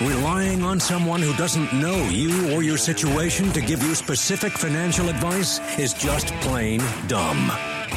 [0.00, 5.08] Relying on someone who doesn't know you or your situation to give you specific financial
[5.08, 7.48] advice is just plain dumb.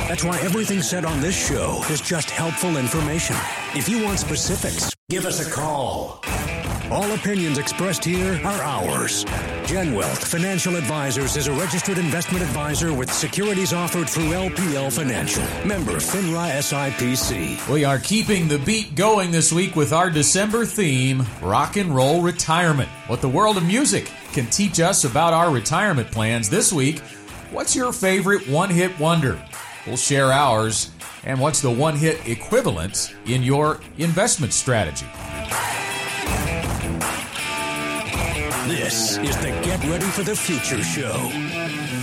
[0.08, 3.36] That's why everything said on this show is just helpful information.
[3.76, 6.24] If you want specifics, give us a call.
[6.92, 9.24] All opinions expressed here are ours.
[9.64, 15.42] GenWealth Financial Advisors is a registered investment advisor with securities offered through LPL Financial.
[15.66, 17.74] Member FINRA SIPC.
[17.74, 22.22] We are keeping the beat going this week with our December theme, rock and roll
[22.22, 22.90] retirement.
[23.08, 27.00] What the world of music can teach us about our retirement plans this week.
[27.52, 29.42] What's your favorite one-hit wonder?
[29.88, 30.92] We'll share ours
[31.24, 35.08] and what's the one-hit equivalent in your investment strategy.
[38.92, 41.32] This is the Get Ready for the Future show.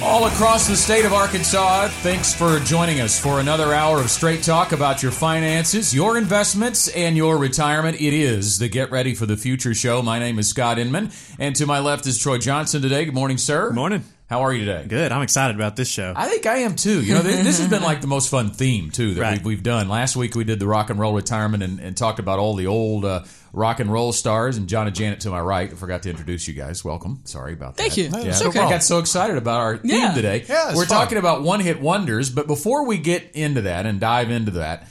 [0.03, 4.43] All across the state of Arkansas, thanks for joining us for another hour of straight
[4.43, 8.01] talk about your finances, your investments, and your retirement.
[8.01, 10.01] It is the Get Ready for the Future show.
[10.01, 13.05] My name is Scott Inman, and to my left is Troy Johnson today.
[13.05, 13.67] Good morning, sir.
[13.67, 14.05] Good morning.
[14.29, 14.85] How are you today?
[14.87, 15.11] Good.
[15.11, 16.13] I'm excited about this show.
[16.15, 17.03] I think I am too.
[17.03, 19.39] You know, this, this has been like the most fun theme too that Right.
[19.39, 19.89] we've, we've done.
[19.89, 22.67] Last week we did the rock and roll retirement and, and talked about all the
[22.67, 24.59] old uh, rock and roll stars.
[24.59, 25.73] And John and Janet to my right.
[25.73, 26.85] I forgot to introduce you guys.
[26.85, 27.23] Welcome.
[27.25, 27.83] Sorry about that.
[27.85, 28.05] Thank you.
[28.05, 28.59] Yeah, It's okay.
[28.59, 28.67] okay.
[28.67, 30.13] I got so excited about our theme Yeah.
[30.13, 30.45] today.
[30.47, 30.99] Yeah, We're fun.
[30.99, 34.89] talking about one hit wonders, but before we get into that and dive into that,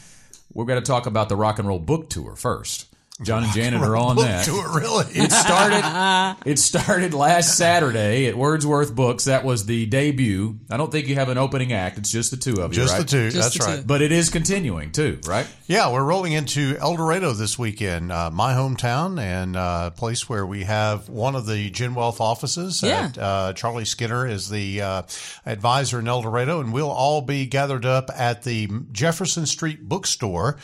[0.51, 2.86] we're going to talk about the rock and roll book tour first.
[3.23, 4.45] John and Janet are on Book that.
[4.45, 5.05] tour, really.
[5.15, 6.37] It started.
[6.49, 9.25] it started last Saturday at Wordsworth Books.
[9.25, 10.59] That was the debut.
[10.69, 11.97] I don't think you have an opening act.
[11.97, 12.99] It's just the two of you, Just right?
[12.99, 13.31] the two.
[13.31, 13.81] Just That's the right.
[13.81, 13.87] two.
[13.87, 15.47] But it is continuing too, right?
[15.65, 20.29] Yeah, we're rolling into El Dorado this weekend, uh, my hometown, and uh, a place
[20.29, 22.83] where we have one of the Gen Wealth offices.
[22.83, 23.05] Yeah.
[23.07, 25.01] At, uh, Charlie Skinner is the uh,
[25.45, 30.57] advisor in El Dorado, and we'll all be gathered up at the Jefferson Street bookstore.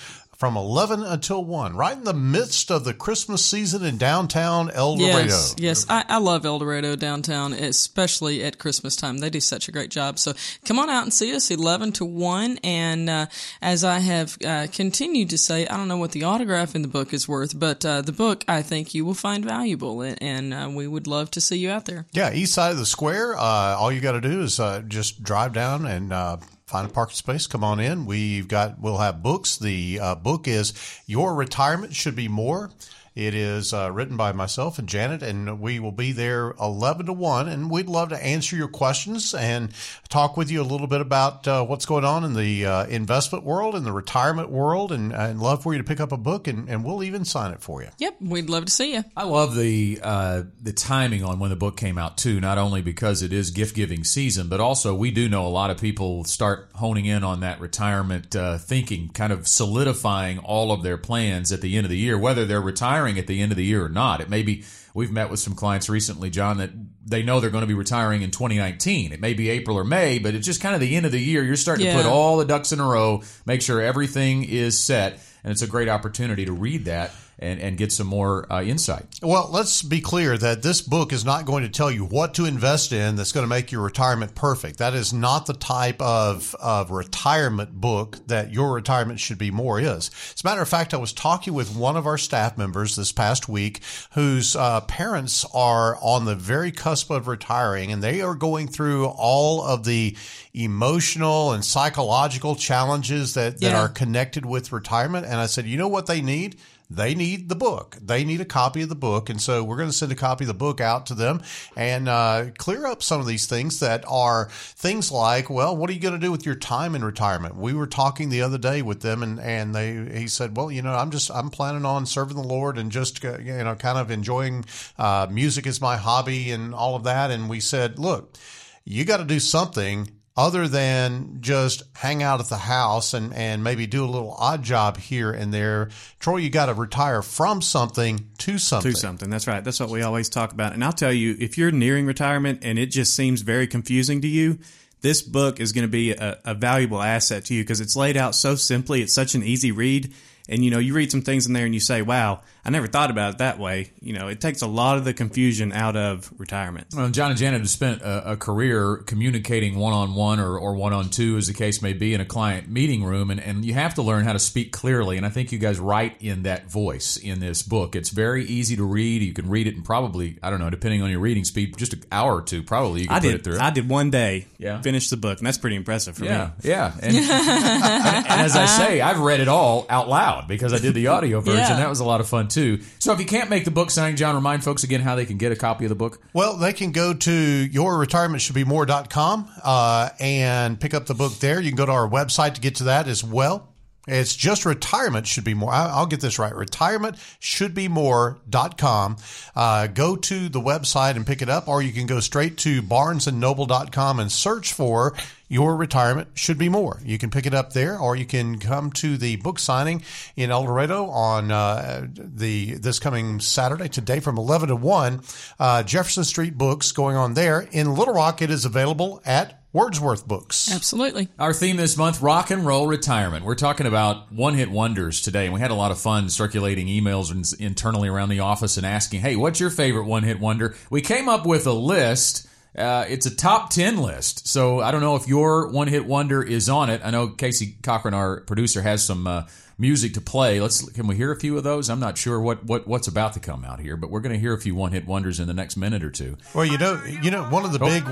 [0.44, 4.98] From 11 until 1, right in the midst of the Christmas season in downtown El
[4.98, 5.24] Dorado.
[5.24, 5.86] Yes, yes.
[5.88, 9.20] I, I love El Dorado downtown, especially at Christmas time.
[9.20, 10.20] They do such a great job.
[10.20, 10.34] So
[10.66, 12.59] come on out and see us 11 to 1.
[12.62, 13.28] And uh,
[13.62, 16.90] as I have uh, continued to say, I don't know what the autograph in the
[16.90, 20.02] book is worth, but uh, the book I think you will find valuable.
[20.02, 22.06] And, and uh, we would love to see you out there.
[22.12, 23.34] Yeah, east side of the square.
[23.38, 26.94] Uh, all you got to do is uh, just drive down and uh, find a
[26.94, 27.47] parking space.
[27.47, 28.06] Come on in.
[28.06, 28.79] We've got.
[28.79, 29.57] We'll have books.
[29.57, 30.74] The uh, book is
[31.06, 32.72] "Your Retirement Should Be More."
[33.16, 37.13] It is uh, written by myself and Janet, and we will be there 11 to
[37.13, 37.47] 1.
[37.47, 39.72] And we'd love to answer your questions and
[40.09, 43.46] talk with you a little bit about uh, what's going on in the uh, investment
[43.46, 46.47] world and the retirement world, and, and love for you to pick up a book,
[46.47, 47.90] and, and we'll even sign it for you.
[48.00, 49.03] Yep, we'd love to see you.
[49.16, 52.41] I love the uh, the timing on when the book came out too.
[52.41, 55.69] Not only because it is gift giving season, but also we do know a lot
[55.69, 60.81] of people start honing in on that retirement uh, thinking, kind of solidifying all of
[60.81, 63.58] their plans at the end of the year, whether they're retiring at the end of
[63.58, 64.22] the year or not.
[64.22, 64.64] It may be.
[64.96, 66.69] We've met with some clients recently, John, that
[67.03, 69.12] they know they're going to be retiring in 2019.
[69.12, 71.19] It may be April or May, but it's just kind of the end of the
[71.19, 71.44] year.
[71.44, 75.14] You're starting to put all the ducks in a row, make sure everything is set,
[75.44, 79.06] and it's a great opportunity to read that and, and get some more uh, insight.
[79.22, 82.46] Well, let's be clear that this book is not going to tell you what to
[82.46, 84.78] invest in that's going to make your retirement perfect.
[84.78, 89.80] That is not the type of, of retirement book that your retirement should be more
[89.80, 90.12] is.
[90.36, 93.12] As a matter of fact, I was talking with one of our staff members this
[93.12, 93.82] past week
[94.14, 99.06] whose uh, parents are on the very cusp of retiring and they are going through
[99.08, 100.16] all of the
[100.54, 103.82] emotional and psychological challenges that, that Yeah.
[103.82, 105.26] are connected with retirement.
[105.26, 106.58] And I said, you know what they need?
[106.96, 107.98] They need the book.
[108.02, 109.30] They need a copy of the book.
[109.30, 111.42] And so we're going to send a copy of the book out to them
[111.76, 115.94] and uh, clear up some of these things that are things like, well, what are
[115.94, 117.56] you going to do with your time in retirement?
[117.56, 120.82] We were talking the other day with them and, and they, he said, well, you
[120.82, 123.98] know, I'm just, I'm planning on serving the Lord and just, uh, you know, kind
[123.98, 124.66] of enjoying
[124.98, 127.32] uh, music as my hobby and all of that.
[127.32, 128.38] And we said, look,
[128.86, 133.64] you got to do something other than just hang out at the house and, and
[133.64, 135.90] maybe do a little odd job here and there.
[136.20, 138.91] Troy, you got to retire from something to something.
[138.91, 139.30] Do something.
[139.30, 139.64] That's right.
[139.64, 140.74] That's what we always talk about.
[140.74, 144.28] And I'll tell you, if you're nearing retirement and it just seems very confusing to
[144.28, 144.58] you,
[145.02, 148.18] this book is going to be a, a valuable asset to you because it's laid
[148.18, 149.02] out so simply.
[149.02, 150.14] It's such an easy read.
[150.50, 152.88] And you know, you read some things in there and you say, wow, I never
[152.88, 153.92] thought about it that way.
[154.02, 156.88] You know, it takes a lot of the confusion out of retirement.
[156.96, 160.76] Well, John and Janet have spent a, a career communicating one on one or, or
[160.76, 163.66] one on two, as the case may be, in a client meeting room, and, and
[163.66, 165.18] you have to learn how to speak clearly.
[165.18, 167.96] And I think you guys write in that voice in this book.
[167.96, 169.22] It's very easy to read.
[169.22, 171.94] You can read it in probably, I don't know, depending on your reading speed, just
[171.94, 173.36] an hour or two, probably you can I put did.
[173.36, 173.60] it through.
[173.60, 174.48] I did one day.
[174.58, 174.82] Yeah.
[174.82, 176.70] Finish the book, and that's pretty impressive for yeah, me.
[176.70, 176.94] yeah.
[177.02, 180.24] And, and as I say, I've read it all out loud.
[180.24, 181.60] loud because I did the audio version.
[181.60, 181.78] Yeah.
[181.78, 182.53] That was a lot of fun too.
[183.00, 185.38] So if you can't make the book signing, John, remind folks again how they can
[185.38, 186.22] get a copy of the book.
[186.34, 191.59] Well, they can go to yourretirementsshouldbemore.com uh, and pick up the book there.
[191.59, 193.72] You can go to our website to get to that as well.
[194.08, 195.72] It's just retirement should be more.
[195.72, 196.53] I'll get this right.
[196.53, 199.17] Retirement should be more.com.
[199.55, 202.82] Uh, go to the website and pick it up, or you can go straight to
[202.82, 205.14] barnesandnoble.com and search for
[205.47, 207.00] your retirement should be more.
[207.05, 210.03] You can pick it up there, or you can come to the book signing
[210.35, 215.22] in El Dorado on uh, the this coming Saturday today from eleven to one.
[215.59, 218.41] Uh, Jefferson Street Books going on there in Little Rock.
[218.41, 220.72] It is available at Wordsworth Books.
[220.72, 221.29] Absolutely.
[221.40, 223.43] Our theme this month, rock and roll retirement.
[223.43, 226.85] We're talking about one hit wonders today, and we had a lot of fun circulating
[226.85, 230.75] emails internally around the office and asking, hey, what's your favorite one hit wonder?
[230.91, 232.47] We came up with a list.
[232.78, 234.47] Uh, it's a top 10 list.
[234.47, 237.02] So I don't know if your one hit wonder is on it.
[237.03, 239.47] I know Casey Cochran, our producer, has some uh,
[239.79, 240.59] music to play.
[240.59, 241.90] Let's Can we hear a few of those?
[241.90, 244.40] I'm not sure what, what what's about to come out here, but we're going to
[244.40, 246.37] hear a few one hit wonders in the next minute or two.
[246.53, 248.03] Well, you know, you know, one of the big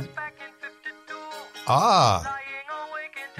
[1.67, 2.37] ah,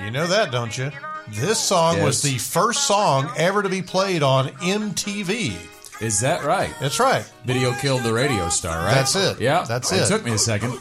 [0.04, 0.92] you know that, don't you?
[1.30, 5.56] This song was the first song ever to be played on MTV.
[6.02, 6.74] Is that right?
[6.80, 7.24] That's right.
[7.46, 8.96] Video killed the radio star, right?
[8.96, 9.40] That's it.
[9.40, 10.08] Yeah, That's It it.
[10.08, 10.72] took me a second.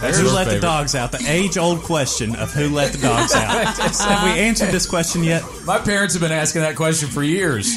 [0.00, 1.10] Who your let the dogs out?
[1.12, 3.66] The age old question of who let the dogs out.
[3.98, 5.42] Have we answered this question yet?
[5.64, 7.74] My parents have been asking that question for years.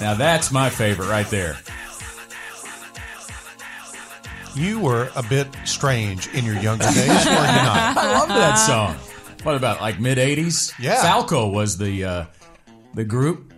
[0.00, 1.58] Now that's my favorite right there.
[4.58, 7.96] You were a bit strange in your younger days, were you not?
[7.96, 8.96] I love that song.
[9.44, 10.72] What about like mid '80s?
[10.80, 11.00] Yeah.
[11.00, 12.24] Falco was the uh,
[12.94, 13.52] the group.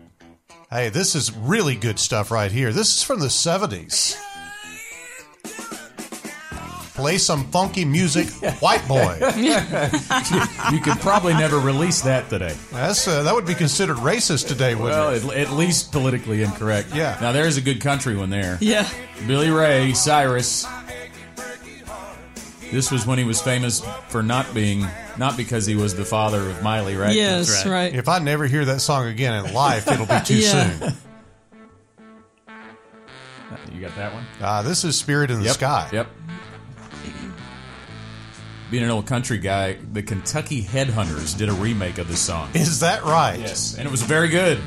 [0.70, 2.72] Hey, this is really good stuff right here.
[2.72, 4.14] This is from the 70s.
[6.94, 8.28] Play some funky music,
[8.60, 9.18] white boy.
[10.72, 12.54] You could probably never release that today.
[12.70, 15.24] That's uh, that would be considered racist today, wouldn't Well, it?
[15.24, 16.94] at, at least politically incorrect.
[16.94, 17.16] Yeah.
[17.20, 18.58] Now there's a good country one there.
[18.60, 18.86] Yeah.
[19.26, 20.66] Billy Ray Cyrus.
[22.70, 24.86] This was when he was famous for not being,
[25.18, 27.14] not because he was the father of Miley, right?
[27.14, 27.72] Yes, That's right.
[27.72, 27.94] right.
[27.94, 30.78] If I never hear that song again in life, it'll be too Yeah.
[30.78, 30.92] soon.
[33.74, 34.24] You got that one?
[34.40, 35.54] Uh, this is Spirit in the Yep.
[35.54, 35.88] Sky.
[35.92, 36.06] Yep.
[38.70, 42.50] Being an old country guy, the Kentucky Headhunters did a remake of this song.
[42.54, 43.40] Is that right?
[43.40, 44.60] Yes, and it was very good.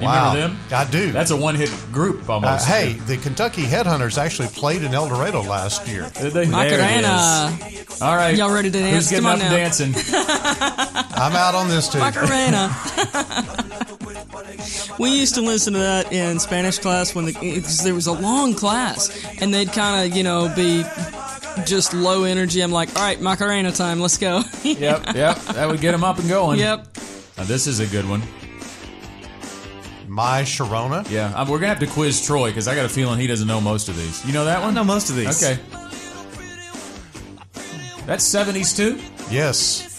[0.00, 0.34] You Wow.
[0.34, 0.78] remember them?
[0.78, 1.10] I do.
[1.12, 2.66] That's a one-hit group Uh, almost.
[2.66, 6.10] hey, the Kentucky Headhunters actually played in El Dorado last year.
[6.20, 6.46] Did they?
[6.46, 7.56] Macarena.
[7.60, 8.02] There it is.
[8.02, 8.94] All right, Y'all ready to dance?
[8.94, 9.56] Who's getting Come up on and now.
[9.56, 9.94] dancing?
[11.16, 11.98] I'm out on this too.
[11.98, 12.68] Macarena.
[14.98, 18.12] we used to listen to that in Spanish class when the, cause there was a
[18.12, 20.84] long class, and they'd kind of, you know, be
[21.64, 22.60] just low energy.
[22.60, 24.42] I'm like, all right, Macarena time, let's go.
[24.62, 25.38] yep, yep.
[25.54, 26.58] That would get them up and going.
[26.58, 26.86] yep.
[27.38, 28.22] Now, this is a good one.
[30.16, 31.08] My Sharona.
[31.10, 33.46] Yeah, um, we're gonna have to quiz Troy because I got a feeling he doesn't
[33.46, 34.24] know most of these.
[34.24, 34.72] You know that I one?
[34.72, 35.44] know most of these.
[35.44, 35.60] Okay.
[38.06, 38.98] That's seventies too.
[39.30, 39.92] Yes.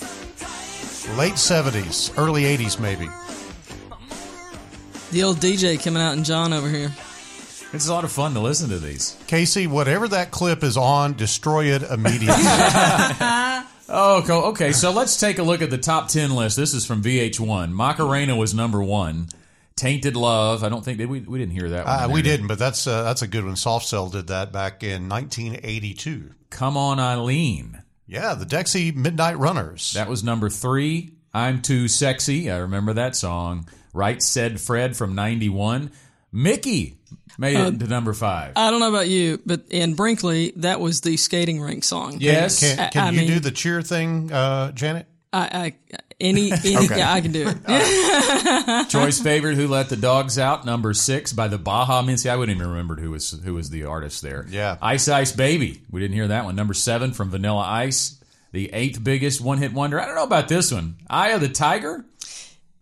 [1.18, 3.08] Late 70s, early 80s, maybe.
[5.12, 6.92] The old DJ coming out in John over here.
[7.72, 9.16] It's a lot of fun to listen to these.
[9.28, 12.44] Casey, whatever that clip is on, destroy it immediately.
[13.90, 14.74] Oh, co- okay.
[14.74, 16.58] So let's take a look at the top 10 list.
[16.58, 17.72] This is from VH1.
[17.72, 19.30] Macarena was number one.
[19.78, 20.64] Tainted Love.
[20.66, 22.04] I don't think did we we didn't hear that one.
[22.04, 23.56] uh, we there, didn't, but that's uh, that's a good one.
[23.56, 26.32] Soft Cell did that back in 1982.
[26.50, 27.82] Come on, Eileen.
[28.08, 29.94] Yeah, the Dexy Midnight Runners.
[29.94, 31.12] That was number three.
[31.34, 32.50] I'm Too Sexy.
[32.50, 33.68] I remember that song.
[33.94, 35.92] Right Said Fred from 91.
[36.32, 36.98] Mickey
[37.38, 38.54] made it to number five.
[38.56, 42.18] I don't know about you, but in Brinkley, that was the skating rink song.
[42.20, 42.60] yes.
[42.60, 45.08] Can, I- can I you mean- do the cheer thing, uh, Janet?
[45.34, 45.40] I,
[45.92, 48.90] I any, any yeah, I can do it.
[48.90, 52.18] Joy's favorite, Who Let the Dogs Out, number six by the Baha Men.
[52.18, 54.46] See, I wouldn't even remember who was who was the artist there.
[54.50, 54.78] Yeah.
[54.82, 55.82] Ice Ice Baby.
[55.92, 56.56] We didn't hear that one.
[56.56, 58.20] Number seven from Vanilla Ice,
[58.52, 60.00] the eighth biggest one hit wonder.
[60.02, 60.96] I don't know about this one.
[61.10, 62.04] Eye of the Tiger.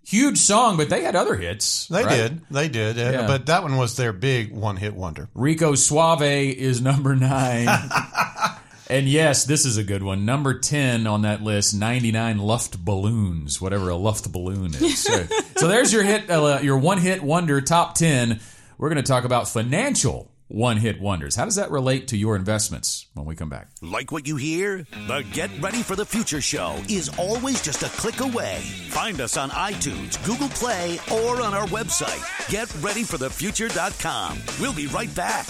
[0.08, 1.88] Huge song, but they had other hits.
[1.88, 2.16] They right?
[2.16, 2.42] did.
[2.52, 3.00] They did.
[3.00, 3.28] Uh, Yeah.
[3.28, 5.30] But that one was their big one hit wonder.
[5.34, 7.68] Rico Suave is number nine.
[8.90, 10.26] and yes, this is a good one.
[10.26, 15.04] Number 10 on that list 99 Luft Balloons, whatever a Luft balloon is.
[15.04, 15.26] so,
[15.58, 18.40] so there's your hit, uh, your one hit wonder top 10.
[18.78, 21.36] We're going to talk about financial one hit wonders.
[21.36, 23.70] How does that relate to your investments when we come back?
[23.82, 24.86] Like what you hear?
[25.08, 28.60] The Get Ready for the Future show is always just a click away.
[28.90, 34.40] Find us on iTunes, Google Play, or on our website, getreadyforthefuture.com.
[34.60, 35.46] We'll be right back.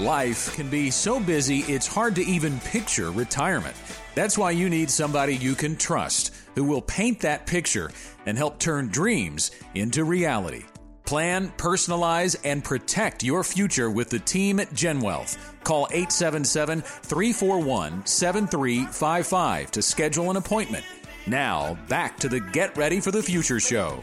[0.00, 3.76] Life can be so busy it's hard to even picture retirement.
[4.14, 7.90] That's why you need somebody you can trust who will paint that picture
[8.24, 10.64] and help turn dreams into reality.
[11.04, 15.36] Plan, personalize, and protect your future with the team at GenWealth.
[15.64, 20.86] Call 877 341 7355 to schedule an appointment.
[21.26, 24.02] Now, back to the Get Ready for the Future show.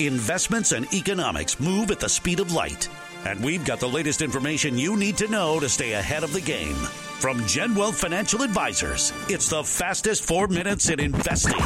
[0.00, 2.88] Investments and economics move at the speed of light.
[3.26, 6.40] And we've got the latest information you need to know to stay ahead of the
[6.40, 6.74] game.
[7.20, 11.58] From GenWealth Financial Advisors, it's the fastest four minutes in investing.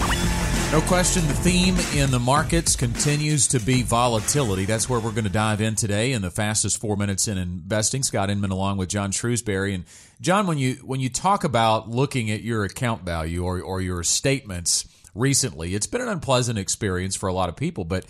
[0.73, 4.65] No question, the theme in the markets continues to be volatility.
[4.65, 8.03] That's where we're going to dive in today in the fastest four minutes in investing.
[8.03, 9.75] Scott Inman along with John Shrewsbury.
[9.75, 9.85] And
[10.21, 14.03] John, when you when you talk about looking at your account value or, or your
[14.03, 18.05] statements recently, it's been an unpleasant experience for a lot of people, but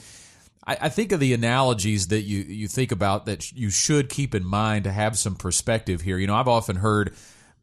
[0.66, 4.34] I, I think of the analogies that you, you think about that you should keep
[4.34, 6.18] in mind to have some perspective here.
[6.18, 7.14] You know, I've often heard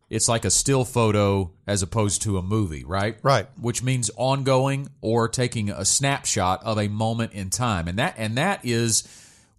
[0.10, 3.18] it's like a still photo as opposed to a movie, right?
[3.24, 3.48] Right.
[3.60, 7.88] Which means ongoing or taking a snapshot of a moment in time.
[7.88, 9.04] And that and that is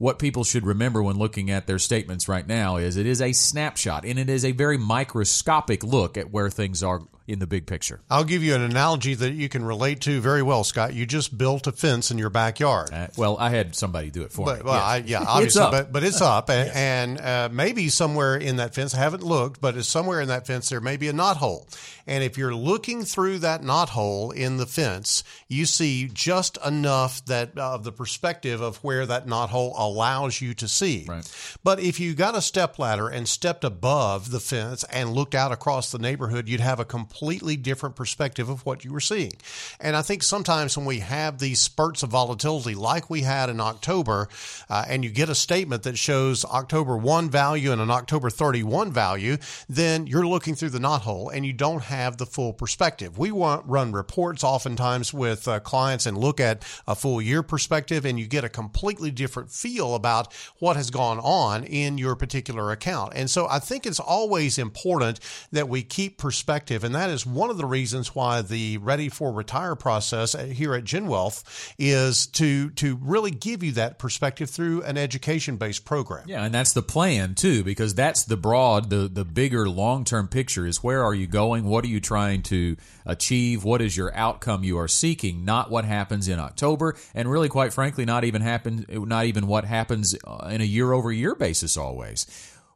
[0.03, 3.31] what people should remember when looking at their statements right now is it is a
[3.33, 7.67] snapshot and it is a very microscopic look at where things are in the big
[7.67, 8.01] picture.
[8.11, 10.93] I'll give you an analogy that you can relate to very well, Scott.
[10.95, 12.91] You just built a fence in your backyard.
[12.93, 14.65] Uh, well, I had somebody do it for but, me.
[14.65, 18.57] Well, yeah, I, yeah obviously, but but it's up, and, and uh, maybe somewhere in
[18.57, 18.95] that fence.
[18.95, 21.69] I haven't looked, but it's somewhere in that fence there may be a knot hole.
[22.07, 27.25] And if you're looking through that knot hole in the fence, you see just enough
[27.27, 31.05] that uh, of the perspective of where that knot hole allows you to see.
[31.09, 31.59] Right.
[31.63, 35.53] But if you got a step ladder and stepped above the fence and looked out
[35.53, 39.33] across the neighborhood, you'd have a completely different perspective of what you were seeing.
[39.81, 43.61] And I think sometimes when we have these spurts of volatility, like we had in
[43.61, 44.29] October,
[44.71, 48.93] uh, and you get a statement that shows October 1 value and an October 31
[48.93, 49.37] value,
[49.69, 53.19] then you're looking through the knot hole and you don't have the full perspective.
[53.19, 58.05] We want run reports oftentimes with uh, clients and look at a full year perspective,
[58.05, 62.71] and you get a completely different feel about what has gone on in your particular
[62.71, 63.13] account.
[63.15, 65.21] And so I think it's always important
[65.51, 69.33] that we keep perspective, and that is one of the reasons why the Ready for
[69.33, 71.45] Retire process uh, here at GenWealth
[71.79, 76.25] is to to really give you that perspective through an education based program.
[76.27, 80.29] Yeah, and that's the plan too, because that's the broad, the the bigger long term
[80.29, 81.65] picture is where are you going?
[81.65, 83.65] What are you trying to achieve?
[83.65, 85.45] What is your outcome you are seeking?
[85.45, 89.65] Not what happens in October, and really, quite frankly, not even happen, not even what
[89.73, 91.77] happens uh, in a year over year basis.
[91.77, 92.27] Always,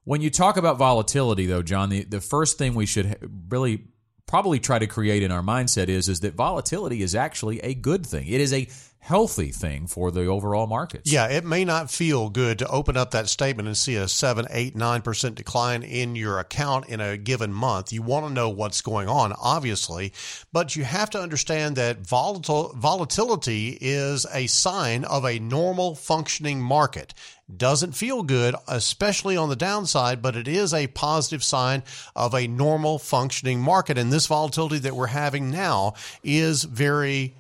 [0.05, 3.17] when you talk about volatility, though, John, the the first thing we should
[3.49, 3.85] really
[4.27, 8.05] probably try to create in our mindset is is that volatility is actually a good
[8.05, 8.27] thing.
[8.27, 8.67] It is a
[9.07, 11.13] healthy thing for the overall markets.
[11.13, 14.47] Yeah, it may not feel good to open up that statement and see a 7,
[14.51, 17.93] 8, 9% decline in your account in a given month.
[17.93, 20.13] You want to know what's going on, obviously,
[20.53, 26.61] but you have to understand that volatile, volatility is a sign of a normal functioning
[26.61, 27.15] market.
[27.57, 31.85] Doesn't feel good, especially on the downside, but it is a positive sign
[32.17, 33.99] of a normal functioning market.
[33.99, 35.95] And this volatility that we're having now
[36.25, 37.37] is very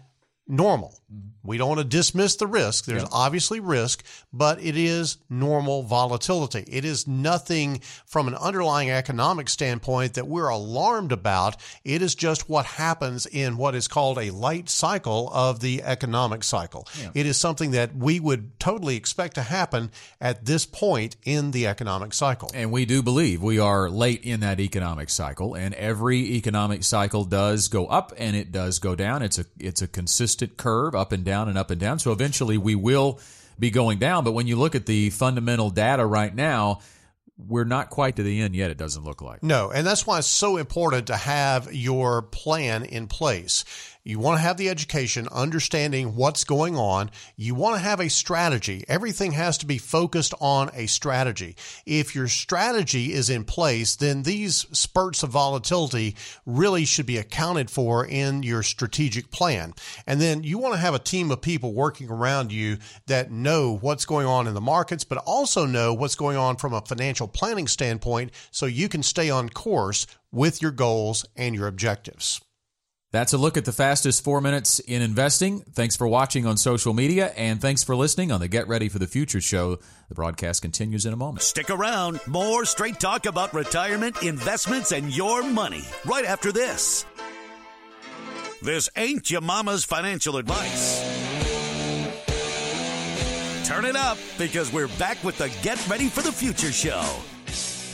[0.48, 0.94] normal.
[1.44, 2.86] We don't want to dismiss the risk.
[2.86, 6.64] There's obviously risk, but it is normal volatility.
[6.66, 11.56] It is nothing from an underlying economic standpoint that we're alarmed about.
[11.84, 16.42] It is just what happens in what is called a late cycle of the economic
[16.42, 16.88] cycle.
[17.14, 21.68] It is something that we would totally expect to happen at this point in the
[21.68, 22.50] economic cycle.
[22.54, 27.22] And we do believe we are late in that economic cycle, and every economic cycle
[27.22, 29.22] does go up and it does go down.
[29.22, 31.98] It's a it's a consistent curve, up and down and up and down.
[31.98, 33.20] So eventually we will
[33.58, 34.24] be going down.
[34.24, 36.80] But when you look at the fundamental data right now,
[37.38, 38.70] we're not quite to the end yet.
[38.70, 39.42] It doesn't look like.
[39.42, 43.64] No, and that's why it's so important to have your plan in place.
[44.06, 47.10] You want to have the education, understanding what's going on.
[47.34, 48.84] You want to have a strategy.
[48.86, 51.56] Everything has to be focused on a strategy.
[51.86, 56.14] If your strategy is in place, then these spurts of volatility
[56.46, 59.74] really should be accounted for in your strategic plan.
[60.06, 63.76] And then you want to have a team of people working around you that know
[63.76, 67.26] what's going on in the markets, but also know what's going on from a financial
[67.26, 72.40] planning standpoint so you can stay on course with your goals and your objectives.
[73.12, 75.60] That's a look at the fastest four minutes in investing.
[75.60, 78.98] Thanks for watching on social media, and thanks for listening on the Get Ready for
[78.98, 79.78] the Future show.
[80.08, 81.42] The broadcast continues in a moment.
[81.42, 82.20] Stick around.
[82.26, 87.06] More straight talk about retirement, investments, and your money right after this.
[88.60, 91.00] This ain't your mama's financial advice.
[93.66, 97.04] Turn it up because we're back with the Get Ready for the Future show.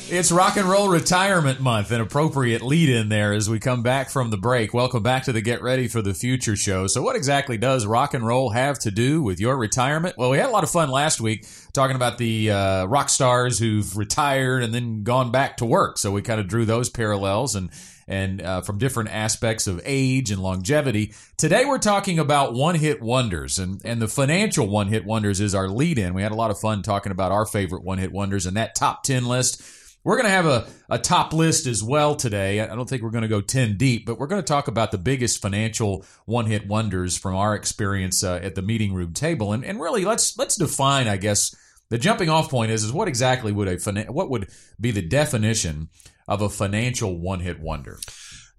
[0.08, 4.10] It's Rock and Roll Retirement Month, an appropriate lead in there as we come back
[4.10, 4.74] from the break.
[4.74, 6.86] Welcome back to the Get Ready for the Future show.
[6.86, 10.18] So, what exactly does rock and roll have to do with your retirement?
[10.18, 13.58] Well, we had a lot of fun last week talking about the uh, rock stars
[13.58, 15.96] who've retired and then gone back to work.
[15.96, 17.70] So, we kind of drew those parallels and
[18.08, 21.14] and uh, from different aspects of age and longevity.
[21.36, 25.54] Today we're talking about one hit wonders and, and the financial one hit wonders is
[25.54, 26.12] our lead in.
[26.12, 28.74] We had a lot of fun talking about our favorite one hit wonders and that
[28.74, 29.62] top 10 list.
[30.04, 32.60] We're going to have a, a top list as well today.
[32.60, 34.90] I don't think we're going to go 10 deep, but we're going to talk about
[34.90, 39.52] the biggest financial one hit wonders from our experience uh, at the meeting room table.
[39.52, 41.54] And, and really, let's, let's define, I guess,
[41.88, 44.48] the jumping off point is, is what exactly would a, what would
[44.80, 45.88] be the definition
[46.26, 47.98] of a financial one hit wonder?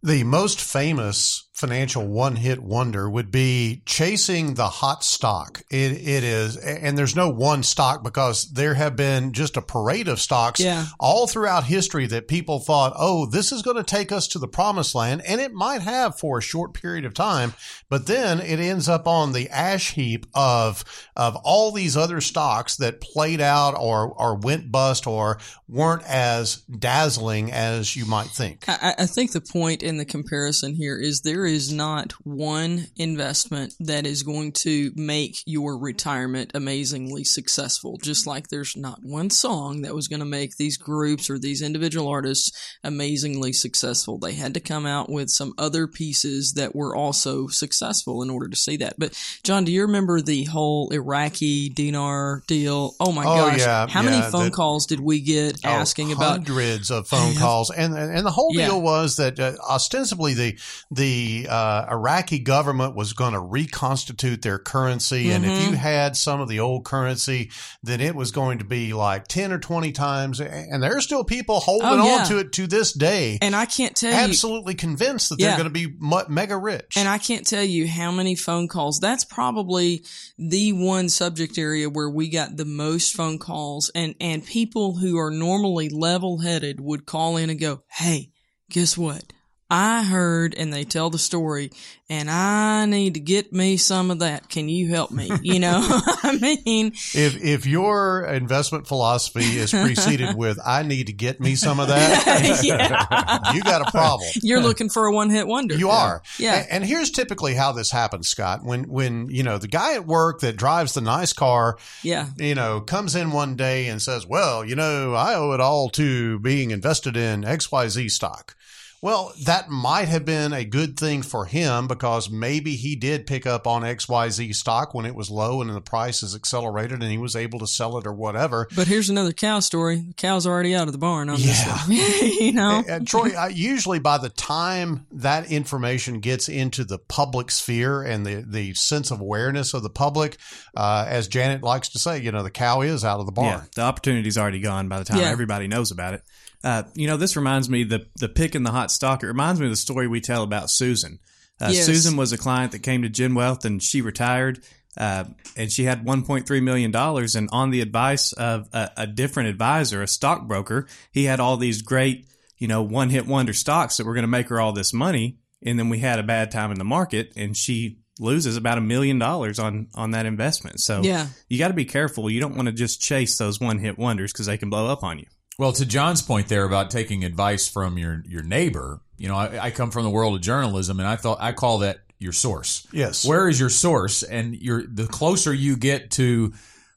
[0.02, 5.62] The most famous financial one hit wonder would be chasing the hot stock.
[5.69, 10.07] It, it is, and there's no one stock because there have been just a parade
[10.07, 10.88] of stocks Yeah.
[11.00, 14.48] all throughout history that people thought, oh, this is going to take us to the
[14.48, 15.22] promised land.
[15.27, 17.53] And it might have for a short period of time,
[17.88, 20.83] but then it ends up on the ash heap of,
[21.15, 25.38] of all these other stocks that played out or, or went bust or
[25.69, 28.65] weren't as dazzling as you might think.
[28.67, 33.74] I, I think the point in the comparison here is there is not one investment
[33.80, 37.98] that is going to make your retirement amazingly successful.
[38.02, 41.62] Just like there's not one song that was going to make these groups or these
[41.62, 42.52] individual artists
[42.84, 44.18] amazingly successful.
[44.18, 48.48] They had to come out with some other pieces that were also successful in order
[48.50, 48.96] to see that.
[48.98, 52.96] But John, do you remember the whole Iraqi dinar deal?
[53.00, 53.60] Oh my Oh, gosh.
[53.60, 57.36] yeah, How many phone that- calls did we get Oh, asking about hundreds of phone
[57.36, 58.68] calls, and and the whole Yeah.
[58.68, 60.58] deal was that uh, ostensibly the
[60.92, 65.72] the uh, Iraqi government was going to reconstitute their currency, and if Mm-hmm.
[65.72, 67.52] you had some of the old currency,
[67.84, 71.24] then it was going to be like ten or twenty times, and there are still
[71.24, 72.22] people holding Oh, yeah.
[72.22, 75.50] on to it to this day, and I can't tell you absolutely convinced that Yeah.
[75.50, 75.96] they're going to be
[76.29, 76.94] mega rich.
[76.98, 79.00] And I can't tell you how many phone calls.
[79.00, 80.03] That's probably
[80.38, 85.18] the one subject area where we got the most phone calls and, and people who
[85.18, 88.31] are normally level headed would call in and go, Hey,
[88.70, 89.24] guess what?
[89.70, 91.72] I heard and they tell the story
[92.10, 94.48] and I need to get me some of that.
[94.50, 95.32] Can you help me?
[95.42, 95.82] You know,
[96.24, 101.56] I mean, if if your investment philosophy is preceded with "I need to get me
[101.56, 104.30] some of that," yeah, you got a problem.
[104.44, 105.76] you're looking for a one hit wonder.
[105.76, 106.22] You are.
[106.38, 106.56] Yeah.
[106.68, 108.64] A- And, here's typically how this happens, Scott.
[108.64, 112.28] When when you know the guy at work that drives the nice car, Yeah.
[112.38, 115.90] you know, comes in one day and says, "Well, you know, I owe it all
[115.92, 118.56] to being invested in XYZ stock."
[119.03, 123.46] Well, that might have been a good thing for him because maybe he did pick
[123.46, 127.18] up on XYZ stock when it was low and the price is accelerated and he
[127.18, 128.70] was able to sell it or whatever.
[128.74, 129.98] But here's another cow story.
[130.07, 131.85] The cow's already out of the barn on Yeah.
[131.87, 132.81] you know?
[132.87, 138.25] And Troy, I, usually by the time that information gets into the public sphere and
[138.25, 140.37] the, the sense of awareness of the public,
[140.77, 143.48] uh, as Janet likes to say, you know, the cow is out of the barn.
[143.48, 145.25] Yeah, the opportunity's already gone by the time Yeah.
[145.29, 146.24] everybody knows about it.
[146.64, 149.24] Uh, you know, this reminds me the the pick in the hot stock.
[149.24, 151.20] It reminds me of the story we tell about Susan.
[151.62, 151.86] Uh, Yes.
[151.86, 154.64] Susan was a client that came to Gen Wealth and she retired,
[154.98, 157.36] uh, and she had 1.3 million dollars.
[157.36, 161.82] And on the advice of a, a different advisor, a stockbroker, he had all these
[161.82, 164.94] great, you know, one hit wonder stocks that were going to make her all this
[164.94, 165.38] money.
[165.66, 168.82] And then we had a bad time in the market, and she loses about a
[168.82, 170.80] million dollars on on that investment.
[170.80, 171.28] So Yeah.
[171.50, 172.30] you got to be careful.
[172.30, 175.04] You don't want to just chase those one hit wonders because they can blow up
[175.04, 175.26] on you.
[175.59, 179.66] Well, to John's point there about taking advice from your your neighbor, you know, I,
[179.66, 182.87] I come from the world of journalism, and I thought I call that your source.
[182.92, 183.25] Yes.
[183.25, 184.24] Where is your source?
[184.24, 186.53] And you're the closer you get to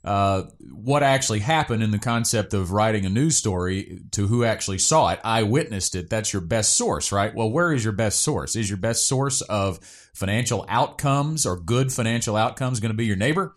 [0.06, 4.78] uh, what actually happened in the concept of writing a news story to who actually
[4.78, 6.08] saw it, I witnessed it.
[6.08, 7.34] That's your best source, right?
[7.34, 8.54] Well, where is your best source?
[8.54, 9.80] Is your best source of
[10.14, 13.56] financial outcomes or good financial outcomes going to be your neighbor?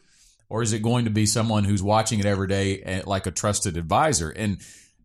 [0.50, 3.32] Or is it going to be someone who's watching it every day eh, like a
[3.32, 4.32] trusted advisor?
[4.32, 4.60] And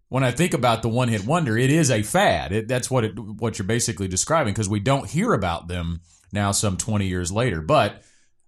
[0.08, 2.52] when I think about the one hit wonder, it is a fad.
[2.52, 6.00] It, that's what it, what you're basically describing because we don't hear about them
[6.32, 7.60] now some 20 years later.
[7.60, 8.02] But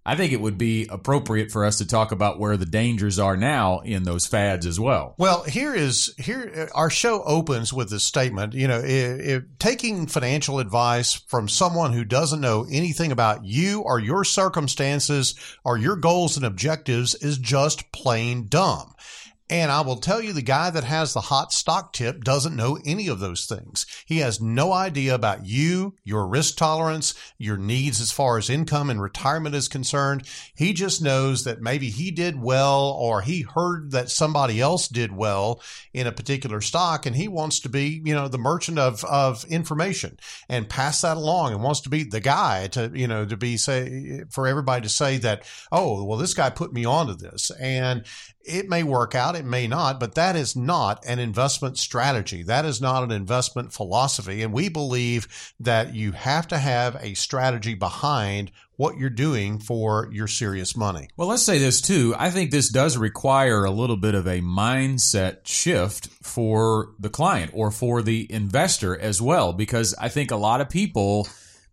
[0.07, 3.35] I think it would be appropriate for us to talk about where the dangers are
[3.35, 5.15] now in those fads as well.
[5.17, 8.53] Well, here is here our show opens with this statement.
[8.53, 13.81] You know, if, if taking financial advice from someone who doesn't know anything about you
[13.81, 18.93] or your circumstances or your goals and objectives is just plain dumb.
[19.49, 22.77] And I will tell you, the guy that has the hot stock tip doesn't know
[22.85, 23.85] any of those things.
[24.05, 28.89] He has no idea about you, your risk tolerance, your needs as far as income
[28.89, 30.27] and retirement is concerned.
[30.53, 35.15] He just knows that maybe he did well or he heard that somebody else did
[35.15, 35.61] well
[35.93, 39.45] in a particular stock and he wants to be, you know, the merchant of, of
[39.45, 43.37] information and pass that along and wants to be the guy to, you know, to
[43.37, 47.49] be say for everybody to say that, oh, well, this guy put me onto this.
[47.51, 48.03] And
[48.47, 52.43] it may work out, it may not, but that is not an investment strategy.
[52.43, 54.41] That is not an investment philosophy.
[54.41, 55.27] And we believe
[55.59, 61.09] that you have to have a strategy behind what you're doing for your serious money.
[61.17, 62.13] Well, let's say this too.
[62.17, 67.51] I think this does require a little bit of a mindset shift for the client
[67.53, 71.27] or for the investor as well, because I think a lot of people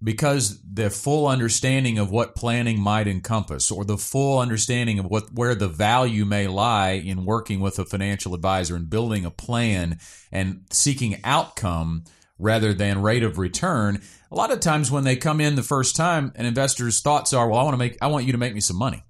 [0.04, 5.32] because the full understanding of what planning might encompass or the full understanding of what
[5.32, 9.98] where the value may lie in working with a financial advisor and building a plan
[10.30, 12.04] and seeking outcome
[12.38, 15.96] rather than rate of return a lot of times when they come in the first
[15.96, 18.52] time an investor's thoughts are well i want to make i want you to make
[18.52, 19.02] me some money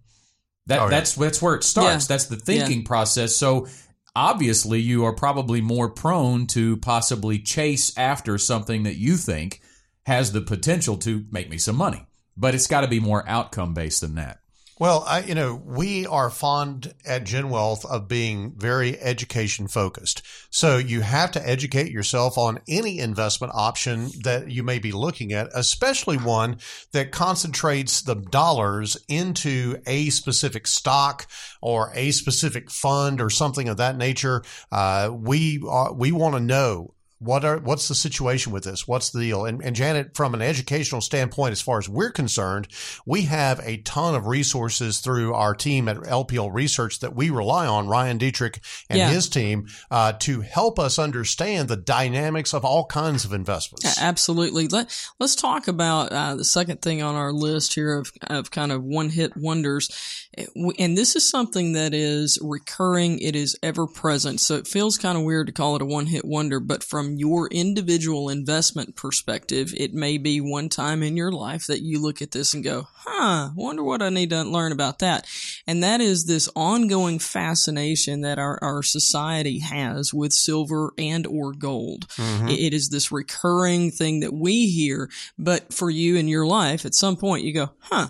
[0.66, 0.90] that Oh, yeah.
[0.90, 2.08] that's that's where it starts Yeah.
[2.14, 3.66] that's the thinking process so
[4.14, 9.60] obviously you are probably more prone to possibly chase after something that you think
[10.06, 12.06] has the potential to make me some money.
[12.36, 14.40] But it's got to be more outcome based than that.
[14.80, 20.22] Well, I, you know, we are fond at Gen Wealth of being very education focused.
[20.50, 25.32] So you have to educate yourself on any investment option that you may be looking
[25.32, 26.58] at, especially one
[26.90, 31.28] that concentrates the dollars into a specific stock
[31.62, 34.42] or a specific fund or something of that nature.
[34.72, 36.93] Uh, we are, we want to know
[37.24, 38.86] what are what's the situation with this?
[38.86, 39.44] What's the deal?
[39.46, 42.68] And, and Janet, from an educational standpoint, as far as we're concerned,
[43.06, 47.66] we have a ton of resources through our team at LPL Research that we rely
[47.66, 48.58] on, Ryan Detrick
[48.90, 49.10] and Yeah.
[49.10, 54.00] his team, uh, to help us understand the dynamics of all kinds of investments.
[54.00, 54.68] Absolutely.
[54.68, 58.70] Let Let's talk about uh, the second thing on our list here of of kind
[58.72, 59.90] of one hit wonders,
[60.78, 63.18] and this is something that is recurring.
[63.20, 66.06] It is ever present, so it feels kind of weird to call it a one
[66.06, 66.60] hit wonder.
[66.60, 71.82] But from your individual investment perspective, it may be one time in your life that
[71.82, 75.26] you look at this and go, "Huh, wonder what I need to learn about that,"
[75.66, 81.52] and that is this ongoing fascination that our our society has with silver and or
[81.52, 82.08] gold.
[82.16, 82.48] Mm-hmm.
[82.48, 86.86] It- it is this recurring thing that we hear, but for you in your life,
[86.86, 88.08] at some point you go, huh.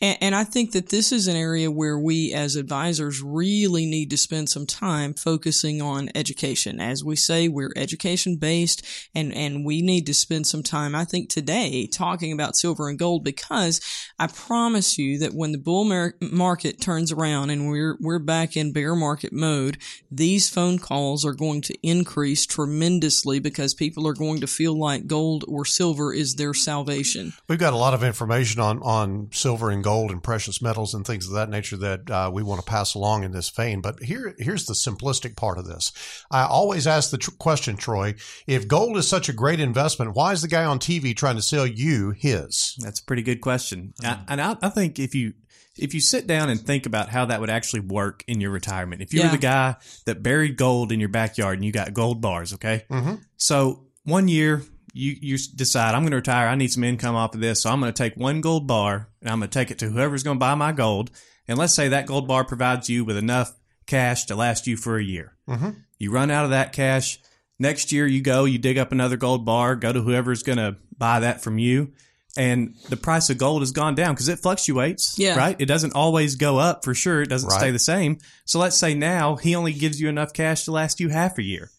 [0.00, 4.10] And, and I think that this is an area where we as advisors really need
[4.10, 6.80] to spend some time focusing on education.
[6.80, 11.04] As we say, we're education based and, and we need to spend some time, I
[11.04, 13.80] think today, talking about silver and gold because
[14.18, 18.56] I promise you that when the bull mar- market turns around and we're, we're back
[18.56, 19.78] in bear market mode,
[20.10, 25.06] these phone calls are going to increase tremendously because people are going to feel like
[25.06, 27.32] gold or silver is their salvation.
[27.48, 31.06] We've got a lot of information on, on silver and gold and precious metals and
[31.06, 33.80] things of that nature that uh, we want to pass along in this vein.
[33.80, 35.92] But here, here's the simplistic part of this.
[36.30, 38.14] I always ask the tr- question, Troy,
[38.46, 41.42] if gold is such a great investment, why is the guy on TV trying to
[41.42, 42.76] sell you his?
[42.80, 43.94] That's a pretty good question.
[44.02, 45.34] I, and I, I think if you
[45.76, 49.00] if you sit down and think about how that would actually work in your retirement,
[49.00, 49.26] if you Yeah.
[49.26, 49.76] were the guy
[50.06, 53.14] that buried gold in your backyard and you got gold bars, okay, mm-hmm.
[53.36, 56.48] so one year you you decide I'm going to retire.
[56.48, 59.08] I need some income off of this, so I'm going to take one gold bar
[59.20, 61.10] and I'm going to take it to whoever's going to buy my gold.
[61.46, 63.52] And let's say that gold bar provides you with enough
[63.86, 65.34] cash to last you for a year.
[65.48, 65.70] Mm-hmm.
[65.98, 67.20] You run out of that cash.
[67.58, 70.76] Next year, you go, you dig up another gold bar, go to whoever's going to
[70.96, 71.92] buy that from you,
[72.36, 75.36] and the price of gold has gone down because it fluctuates, Yeah.
[75.36, 75.56] right?
[75.58, 77.22] It doesn't always go up for sure.
[77.22, 77.58] It doesn't Right.
[77.58, 78.18] stay the same.
[78.44, 81.42] So let's say now he only gives you enough cash to last you half a
[81.42, 81.70] year.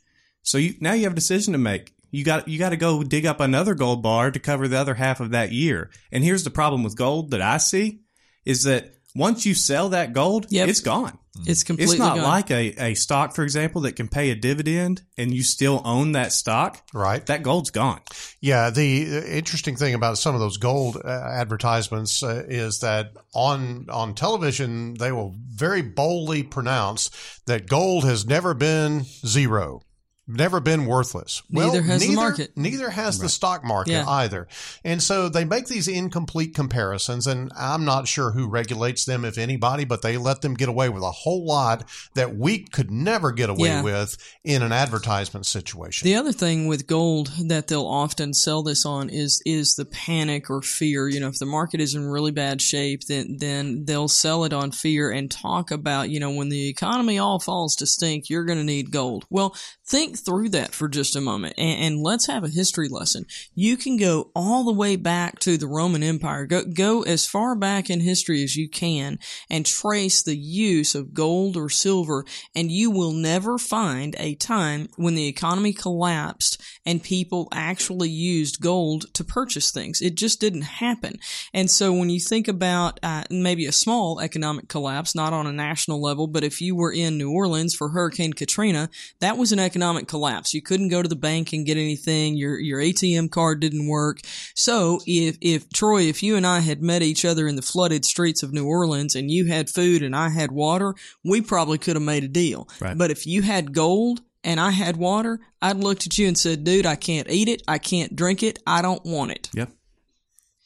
[0.43, 1.93] So you now you have a decision to make.
[2.11, 4.95] You got you got to go dig up another gold bar to cover the other
[4.95, 5.91] half of that year.
[6.11, 7.99] And here's the problem with gold that I see
[8.45, 10.69] is that once you sell that gold, Yep.
[10.69, 11.17] it's gone.
[11.45, 12.23] It's completely It's not gone.
[12.25, 16.11] like a, a stock, for example, that can pay a dividend and you still own
[16.13, 16.81] that stock.
[16.93, 17.25] Right.
[17.27, 18.01] That gold's gone.
[18.41, 23.13] Yeah, the uh, interesting thing about some of those gold uh, advertisements uh, is that
[23.33, 27.09] on on television they will very boldly pronounce
[27.45, 29.81] that gold has never been zero.
[30.29, 31.41] Never been worthless.
[31.49, 32.51] Neither has the market.
[32.55, 34.07] Neither has the stock market Yeah.
[34.07, 34.47] either.
[34.83, 39.37] And so they make these incomplete comparisons, and I'm not sure who regulates them, if
[39.37, 43.31] anybody, but they let them get away with a whole lot that we could never
[43.31, 43.81] get away Yeah.
[43.81, 46.05] with in an advertisement situation.
[46.05, 50.49] The other thing with gold that they'll often sell this on is is the panic
[50.49, 51.07] or fear.
[51.09, 54.53] You know, if the market is in really bad shape, then then they'll sell it
[54.53, 58.45] on fear and talk about you know when the economy all falls to stink, you're
[58.45, 59.25] going to need gold.
[59.29, 59.55] Well,
[59.87, 63.25] think through that for just a moment and, and let's have a history lesson.
[63.55, 66.45] You can go all the way back to the Roman Empire.
[66.45, 71.13] Go go as far back in history as you can and trace the use of
[71.13, 77.03] gold or silver, and you will never find a time when the economy collapsed and
[77.03, 80.01] people actually used gold to purchase things.
[80.01, 81.19] It just didn't happen.
[81.53, 85.53] And so when you think about uh, maybe a small economic collapse, not on a
[85.53, 89.59] national level, but if you were in New Orleans for Hurricane Katrina, that was an
[89.59, 90.53] economic collapse.
[90.53, 92.35] You couldn't go to the bank and get anything.
[92.35, 94.19] Your your ATM card didn't work.
[94.55, 98.03] So if if Troy, if you and I had met each other in the flooded
[98.03, 101.95] streets of New Orleans and you had food and I had water, we probably could
[101.95, 102.67] have made a deal.
[102.81, 102.97] Right.
[102.97, 106.63] But if you had gold and I had water, I'd looked at you and said,
[106.63, 107.61] "Dude, I can't eat it.
[107.67, 108.59] I can't drink it.
[108.67, 109.71] I don't want it." Yep.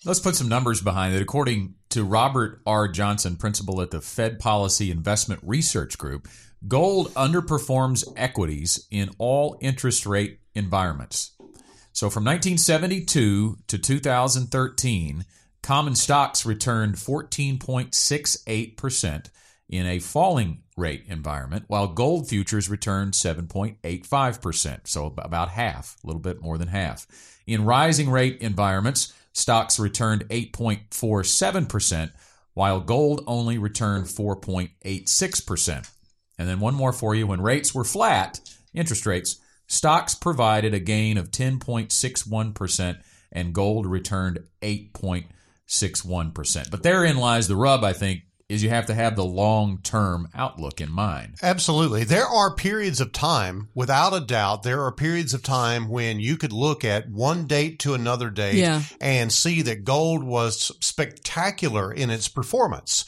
[0.05, 1.21] Let's put some numbers behind it.
[1.21, 2.87] According to Robert R.
[2.89, 6.27] Johnson, principal at the Fed Policy Investment Research Group,
[6.67, 11.31] gold underperforms equities in all interest rate environments.
[11.91, 15.25] So from 1972 to 2013,
[15.61, 19.29] common stocks returned 14.68%
[19.69, 26.21] in a falling rate environment, while gold futures returned 7.85%, so about half, a little
[26.21, 27.05] bit more than half.
[27.45, 32.11] In rising rate environments, stocks returned 8.47%,
[32.53, 35.89] while gold only returned 4.86%.
[36.37, 38.39] And then one more for you when rates were flat,
[38.73, 46.71] interest rates, stocks provided a gain of 10.61% and gold returned 8.61%.
[46.71, 50.81] But therein lies the rub, I think, is you have to have the long-term outlook
[50.81, 51.35] in mind.
[51.41, 52.03] Absolutely.
[52.03, 56.37] There are periods of time, without a doubt, there are periods of time when you
[56.37, 58.83] could look at one date to another date Yeah.
[59.01, 63.05] and see that gold was spectacular in its performance.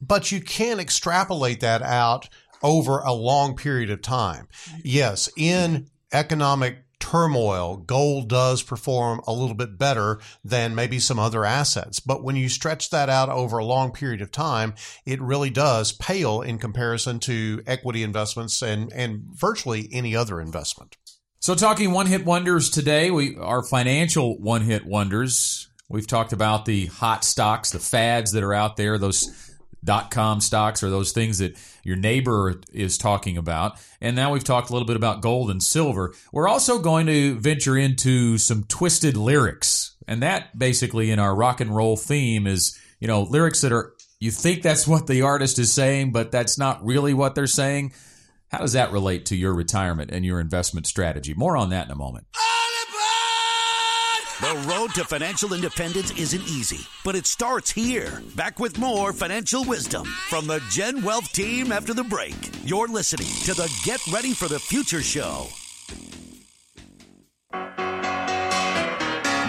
[0.00, 2.28] But you can't extrapolate that out
[2.62, 4.48] over a long period of time.
[4.82, 11.44] Yes, in economic turmoil, gold does perform a little bit better than maybe some other
[11.44, 11.98] assets.
[11.98, 15.92] But when you stretch that out over a long period of time, it really does
[15.92, 20.96] pale in comparison to equity investments and, and virtually any other investment.
[21.40, 25.70] So, talking one hit wonders today, we our financial one hit wonders.
[25.88, 29.49] We've talked about the hot stocks, the fads that are out there, those
[29.82, 33.78] dot com stocks or those things that your neighbor is talking about.
[34.00, 36.14] And now we've talked a little bit about gold and silver.
[36.32, 39.96] We're also going to venture into some twisted lyrics.
[40.06, 43.94] And that basically in our rock and roll theme is, you know, lyrics that are,
[44.18, 47.92] you think that's what the artist is saying, but that's not really what they're saying.
[48.48, 51.32] How does that relate to your retirement and your investment strategy?
[51.32, 52.26] More on that in a moment.
[52.36, 52.59] Ah!
[54.40, 58.22] The road to financial independence isn't easy, but it starts here.
[58.36, 62.34] Back with more financial wisdom from the Gen Wealth team after the break.
[62.64, 65.46] You're listening to the Get Ready for the Future show.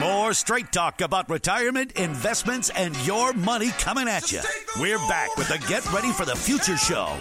[0.01, 4.41] More straight talk about retirement, investments, and your money coming at you.
[4.77, 7.15] We're back with the Get Ready for the Future show.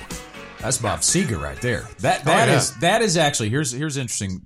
[0.59, 1.87] That's Bob Seger right there.
[2.01, 2.57] That oh, that yeah.
[2.57, 4.41] is- that is actually here's here's an interesting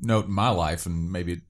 [0.00, 1.40] note in my life, and maybe it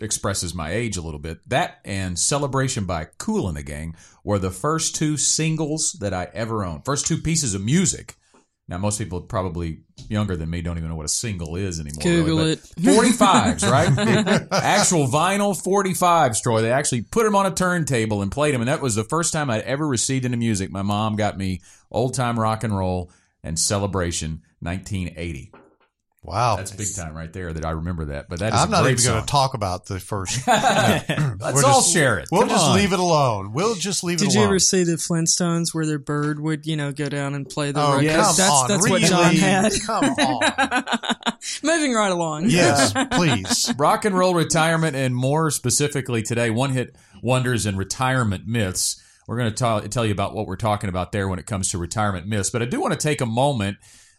[0.00, 1.38] expresses my age a little bit.
[1.48, 6.28] That and Celebration by Kool and the Gang were the first two singles that I
[6.32, 6.84] ever owned.
[6.84, 8.16] First two pieces of music.
[8.68, 12.02] Now most people probably younger than me don't even know what a single is anymore.
[12.02, 12.60] Google really, it.
[12.78, 13.94] 45s, right?
[13.94, 16.60] The actual vinyl 45s, Troy.
[16.60, 19.32] They actually put them on a turntable and played them, and that was the first
[19.32, 20.70] time I'd ever received any music.
[20.70, 23.10] My mom got me old time rock and roll
[23.42, 25.52] and Celebration 1980.
[26.28, 26.56] Wow.
[26.56, 27.52] That's big time right there.
[27.52, 28.28] That I remember that.
[28.28, 30.46] But that is I'm a not great even going to talk about the first.
[30.46, 31.08] Let's
[31.40, 32.28] We're all just- share it.
[32.30, 32.76] We'll Come just on.
[32.76, 33.52] leave it alone.
[33.52, 34.48] We'll just leave Did it Did you alone.
[34.50, 37.80] ever see the Flintstones where their bird would, you know, go down and play the
[37.80, 38.10] Oh, record?
[38.10, 38.68] come that's on.
[38.68, 39.02] that's what?
[39.02, 39.72] John had.
[39.86, 40.84] Come on.
[41.62, 42.46] Moving right along.
[42.50, 43.72] Yes, please.
[43.78, 49.36] rock and roll retirement and more specifically today one hit wonders and retirement myths we're
[49.36, 51.78] going to tell, tell you about what we're talking about there when it comes to
[51.78, 53.76] retirement myths but i do want to take a moment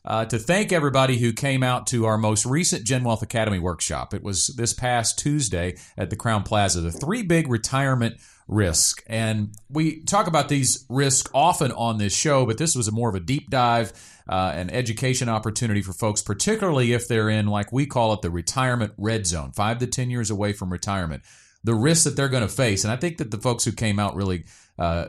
[0.09, 4.15] uh, to thank everybody who came out to our most recent Gen Wealth Academy workshop.
[4.15, 6.81] It was this past Tuesday at the Crowne Plaza.
[6.81, 9.03] The three big retirement risk.
[9.05, 13.07] And we talk about these risks often on this show, but this was a more
[13.07, 13.93] of a deep dive,
[14.27, 18.31] uh, an education opportunity for folks, particularly if they're in, like we call it, the
[18.31, 21.21] retirement red zone, five to 10 years away from retirement.
[21.63, 22.83] The risks that they're going to face.
[22.83, 24.45] And I think that the folks who came out really
[24.79, 25.07] uh,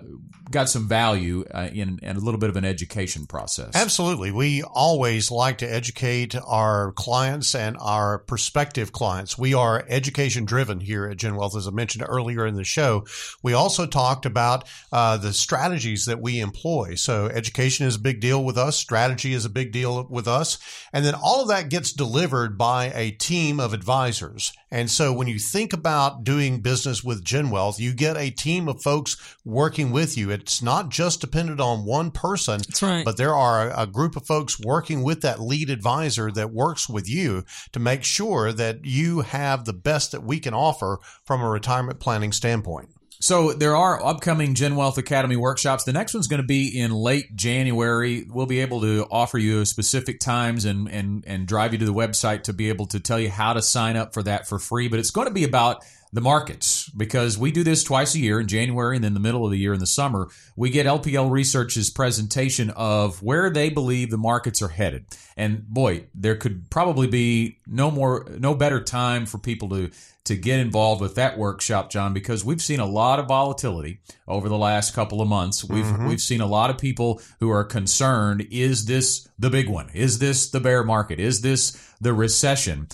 [0.51, 3.71] got some value uh, in, in, a little bit of an education process.
[3.75, 4.33] Absolutely.
[4.33, 9.39] We always like to educate our clients and our prospective clients.
[9.39, 13.07] We are education driven here at Gen Wealth, as I mentioned earlier in the show.
[13.43, 16.97] We also talked about uh, the strategies that we employ.
[16.97, 18.77] So education is a big deal with us.
[18.77, 20.59] Strategy is a big deal with us.
[20.93, 24.53] And then all of that gets delivered by a team of advisors.
[24.73, 28.69] And so when you think about doing business with Gen Wealth, you get a team
[28.69, 29.60] of folks working
[29.91, 30.31] with you.
[30.31, 33.05] It's not just dependent on one person, That's right.
[33.05, 37.09] but there are a group of folks working with that lead advisor that works with
[37.09, 41.49] you to make sure that you have the best that we can offer from a
[41.49, 42.89] retirement planning standpoint.
[43.23, 45.85] So there are upcoming Gen Wealth Academy workshops.
[45.85, 48.25] The next one's going to be in late January.
[48.27, 51.93] We'll be able to offer you specific times and and and drive you to the
[51.93, 54.89] website to be able to tell you how to sign up for that for free.
[54.89, 58.41] But it's going to be about the markets because we do this twice a year
[58.41, 60.29] in January and then the middle of the year in the summer.
[60.57, 65.07] We get LPL Research's presentation of where they believe the markets are headed.
[65.37, 69.91] And boy, there could probably be no more, no better time for people to,
[70.25, 74.49] to get involved with that workshop, John, because we've seen a lot of volatility over
[74.49, 75.65] the last couple of months.
[75.65, 76.09] We've, Mm-hmm.
[76.09, 78.47] we've seen a lot of people who are concerned.
[78.51, 79.89] Is this the big one?
[79.95, 81.19] Is this the bear market?
[81.21, 82.89] Is this the recession?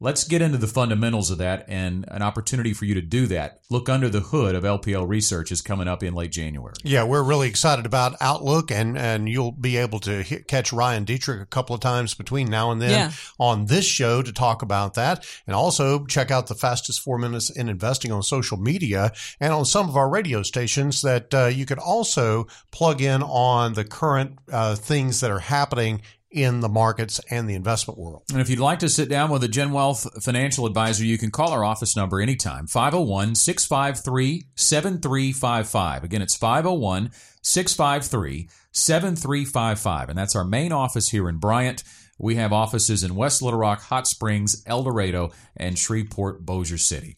[0.00, 3.58] Let's get into the fundamentals of that and an opportunity for you to do that.
[3.68, 6.74] Look under the hood of LPL research is coming up in late January.
[6.84, 11.04] Yeah, we're really excited about Outlook, and and you'll be able to hit, catch Ryan
[11.04, 13.10] Detrick a couple of times between now and then Yeah.
[13.40, 17.50] on this show to talk about that, and also check out the fastest four minutes
[17.50, 21.66] in investing on social media and on some of our radio stations that uh, you
[21.66, 27.20] could also plug in on the current uh, things that are happening in the markets
[27.30, 28.22] and the investment world.
[28.30, 31.30] And if you'd like to sit down with a Gen Wealth financial advisor, you can
[31.30, 36.04] call our office number anytime 501 653 7355.
[36.04, 37.10] Again, it's 501
[37.42, 40.08] 653 7355.
[40.08, 41.82] And that's our main office here in Bryant.
[42.18, 47.16] We have offices in West Little Rock, Hot Springs, El Dorado, and Shreveport, Bossier City.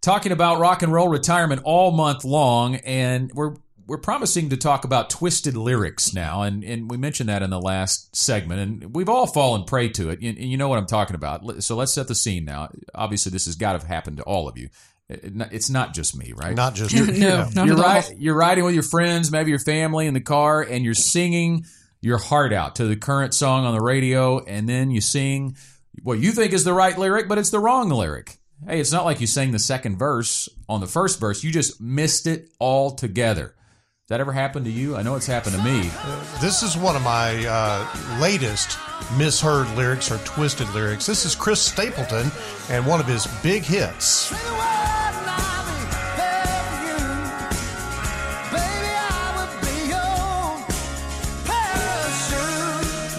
[0.00, 3.56] Talking about rock and roll retirement all month long, and we're
[3.88, 7.60] we're promising to talk about twisted lyrics now, and, and we mentioned that in the
[7.60, 10.20] last segment, and we've all fallen prey to it.
[10.20, 11.64] And you know what I'm talking about.
[11.64, 12.68] So let's set the scene now.
[12.94, 14.68] Obviously, this has got to have happened to all of you.
[15.08, 16.54] It's not just me, right?
[16.54, 17.48] Not just No, you know.
[17.54, 17.86] not you're at all.
[17.94, 18.14] right.
[18.18, 21.64] You're riding with your friends, maybe your family in the car, and you're singing
[22.02, 25.56] your heart out to the current song on the radio, and then you sing
[26.02, 28.36] what you think is the right lyric, but it's the wrong lyric.
[28.66, 31.42] Hey, it's not like you sang the second verse on the first verse.
[31.42, 33.54] You just missed it altogether.
[33.54, 33.57] Has
[34.08, 34.96] that ever happened to you?
[34.96, 35.90] I know it's happened to me.
[36.40, 38.78] This is one of my uh, latest
[39.18, 41.04] misheard lyrics or twisted lyrics.
[41.04, 42.30] This is Chris Stapleton
[42.70, 44.32] and one of his big hits.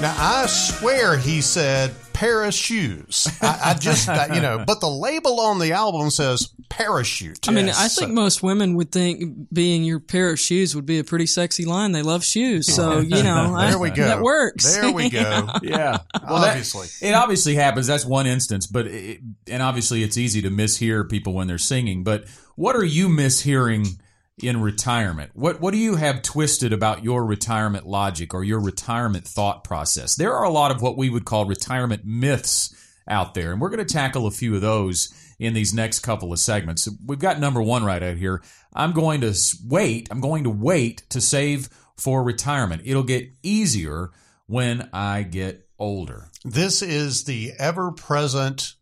[0.02, 3.28] Now, I swear he said pair of shoes.
[3.42, 7.48] I, I just, I, you know, but the label on the album says parachute.
[7.48, 7.80] I mean, Yes.
[7.80, 11.26] I think most women would think being your pair of shoes would be a pretty
[11.26, 11.92] sexy line.
[11.94, 14.04] They love shoes, so you know, I- There we go.
[14.06, 14.76] That works.
[14.76, 15.48] There we go.
[15.64, 16.00] Yeah.
[16.28, 17.08] Well, that- Obviously.
[17.08, 17.88] it obviously happens.
[17.88, 22.04] That's one instance, but it, and obviously it's easy to mishear people when they're singing.
[22.04, 23.98] But what are you mishearing
[24.44, 25.32] in retirement?
[25.34, 30.16] What what do you have twisted about your retirement logic or your retirement thought process?
[30.16, 32.76] There are a lot of what we would call retirement myths
[33.08, 36.34] out there, and we're going to tackle a few of those in these next couple
[36.34, 36.88] of segments.
[37.06, 38.44] We've got number one right out here.
[38.74, 39.34] I'm going to
[39.68, 40.10] wait.
[40.12, 42.84] I'm going to wait to save for retirement.
[42.86, 44.12] It'll get easier
[44.48, 46.28] when I get older.
[46.44, 48.74] This is the ever present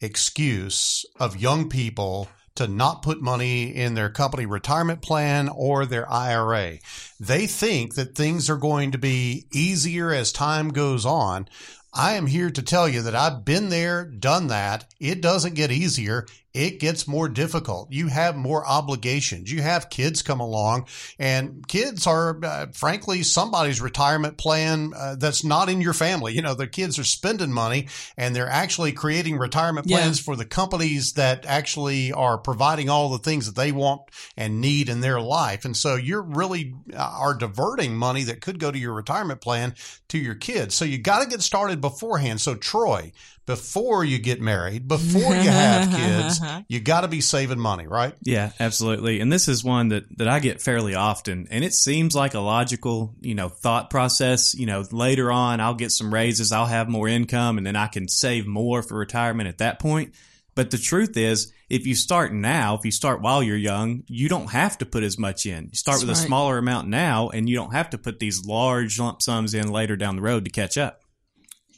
[0.00, 6.10] excuse of young people to not put money in their company retirement plan or their
[6.10, 6.78] IRA.
[7.20, 11.48] They think that things are going to be easier as time goes on.
[11.92, 14.84] I am here to tell you that I've been there, done that.
[15.00, 16.26] It doesn't get easier.
[16.52, 17.92] It gets more difficult.
[17.92, 19.52] You have more obligations.
[19.52, 20.86] You have kids come along
[21.18, 26.32] and kids are, uh, frankly, somebody's retirement plan uh, that's not in your family.
[26.32, 29.98] You know, the kids are spending money and they're actually creating retirement Yeah.
[29.98, 34.00] plans for the companies that actually are providing all the things that they want
[34.34, 35.66] and need in their life.
[35.66, 39.74] And so you're really uh, are diverting money that could go to your retirement plan
[40.08, 40.74] to your kids.
[40.74, 42.40] So you got to get started beforehand.
[42.40, 43.12] So Troy,
[43.46, 48.14] before you get married, before you have kids, you got to be saving money, right?
[48.22, 49.20] Yeah, absolutely.
[49.20, 51.46] And this is one that, that I get fairly often.
[51.50, 54.54] And it seems like a logical, you know, thought process.
[54.54, 57.86] You know, later on, I'll get some raises, I'll have more income, and then I
[57.86, 60.14] can save more for retirement at that point.
[60.56, 64.28] But the truth is, if you start now, if you start while you're young, you
[64.28, 65.66] don't have to put as much in.
[65.70, 68.46] You start That's with a smaller amount now, and you don't have to put these
[68.46, 71.02] large lump sums in later down the road to catch up.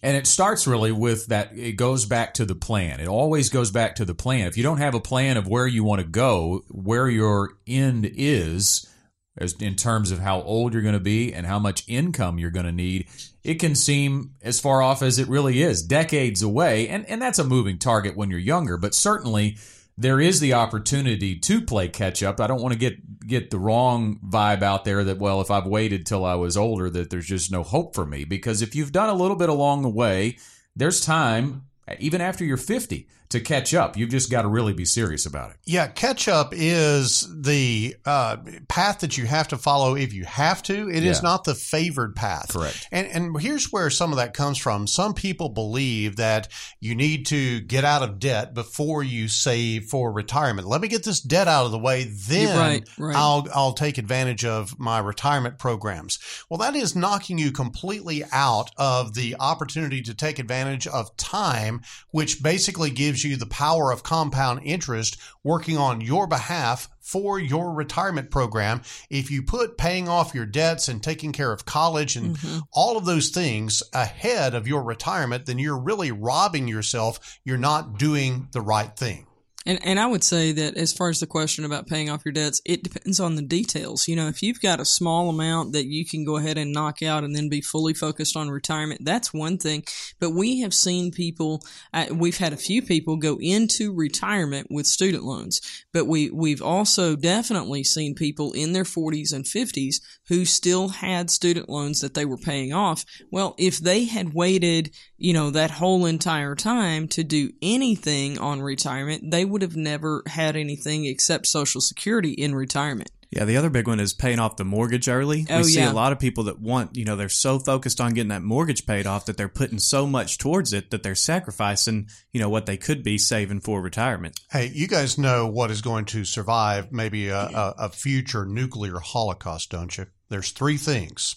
[0.03, 1.57] And it starts really with that.
[1.57, 3.01] It goes back to the plan.
[3.01, 4.47] It always goes back to the plan.
[4.47, 8.09] If you don't have a plan of where you want to go, where your end
[8.15, 8.89] is,
[9.37, 12.51] as in terms of how old you're going to be and how much income you're
[12.51, 13.09] going to need,
[13.43, 16.89] it can seem as far off as it really is, decades away.
[16.89, 19.57] And and that's a moving target when you're younger, but certainly
[20.01, 22.41] there is the opportunity to play catch up.
[22.41, 25.67] I don't want to get get the wrong vibe out there that well, if I've
[25.67, 28.25] waited till I was older, that there's just no hope for me.
[28.25, 30.39] Because if you've done a little bit along the way,
[30.77, 31.65] there's time
[31.99, 33.95] even after you're 50 to catch up.
[33.95, 35.59] You've just got to really be serious about it.
[35.67, 40.63] Yeah, catch up is the uh, path that you have to follow if you have
[40.63, 40.89] to.
[40.89, 41.23] It is Yeah.
[41.29, 42.49] not the favored path.
[42.55, 42.89] Correct.
[42.91, 44.87] And and here's where some of that comes from.
[44.87, 46.49] Some people believe that
[46.81, 50.67] you need to get out of debt before you save for retirement.
[50.67, 53.15] Let me get this debt out of the way, then right, right.
[53.17, 56.19] I'll I'll take advantage of my retirement programs.
[56.49, 61.78] Well, that is knocking you completely out of the opportunity to take advantage of time,
[62.11, 67.73] which basically gives you the power of compound interest working on your behalf for your
[67.73, 68.83] retirement program.
[69.09, 72.59] If you put paying off your debts and taking care of college and mm-hmm.
[72.73, 77.39] all of those things ahead of your retirement, then you're really robbing yourself.
[77.45, 79.28] You're not doing the right thing.
[79.69, 82.33] And and I would say that as far as the question about paying off your
[82.33, 84.09] debts, it depends on the details.
[84.09, 87.03] You know, if you've got a small amount that you can go ahead and knock
[87.03, 89.85] out and then be fully focused on retirement, that's one thing.
[90.21, 91.61] But we have seen people,
[91.93, 95.61] uh, we've had a few people go into retirement with student loans,
[95.93, 101.29] but we we've also definitely seen people in their 40s and 50s who still had
[101.29, 103.05] student loans that they were paying off.
[103.31, 108.63] Well, if they had waited, you know, that whole entire time to do anything on
[108.63, 113.11] retirement, they would have never had anything except Social Security in retirement.
[113.31, 115.47] Yeah, the other big one is paying off the mortgage early.
[115.51, 115.93] Oh, we see yeah.
[115.93, 118.87] a lot of people that want, you know, they're so focused on getting that mortgage
[118.87, 122.65] paid off that they're putting so much towards it that they're sacrificing, you know, what
[122.65, 124.41] they could be saving for retirement.
[124.51, 128.99] Hey, you guys know what is going to survive maybe a, a, a future nuclear
[128.99, 130.07] holocaust, don't you?
[130.31, 131.37] There's three things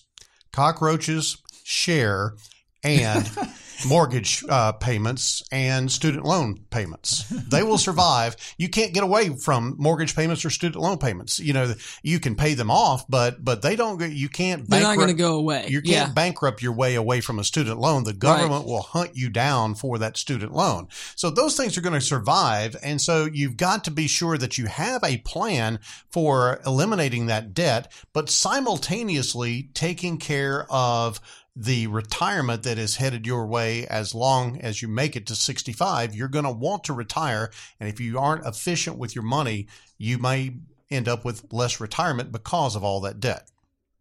[0.53, 2.35] cockroaches, Cher,
[2.83, 3.29] and
[3.87, 7.27] mortgage uh, payments and student loan payments.
[7.29, 8.35] They will survive.
[8.57, 11.39] You can't get away from mortgage payments or student loan payments.
[11.39, 11.73] You know,
[12.03, 13.97] you can pay them off, but but they don't.
[13.97, 14.69] go- You can't.
[14.69, 15.65] They're not going to go away.
[15.67, 16.13] you can't yeah.
[16.13, 18.03] bankrupt your way away from a student loan.
[18.03, 20.87] The government will hunt you down for that student loan.
[21.15, 22.75] So those things are going to survive.
[22.83, 25.79] And so you've got to be sure that you have a plan
[26.09, 31.19] for eliminating that debt, but simultaneously taking care of
[31.55, 36.15] the retirement that is headed your way as long as you make it to 65
[36.15, 40.17] you're going to want to retire and if you aren't efficient with your money you
[40.17, 40.55] may
[40.89, 43.49] end up with less retirement because of all that debt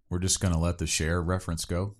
[0.08, 1.94] We're just going to let the Cher reference go.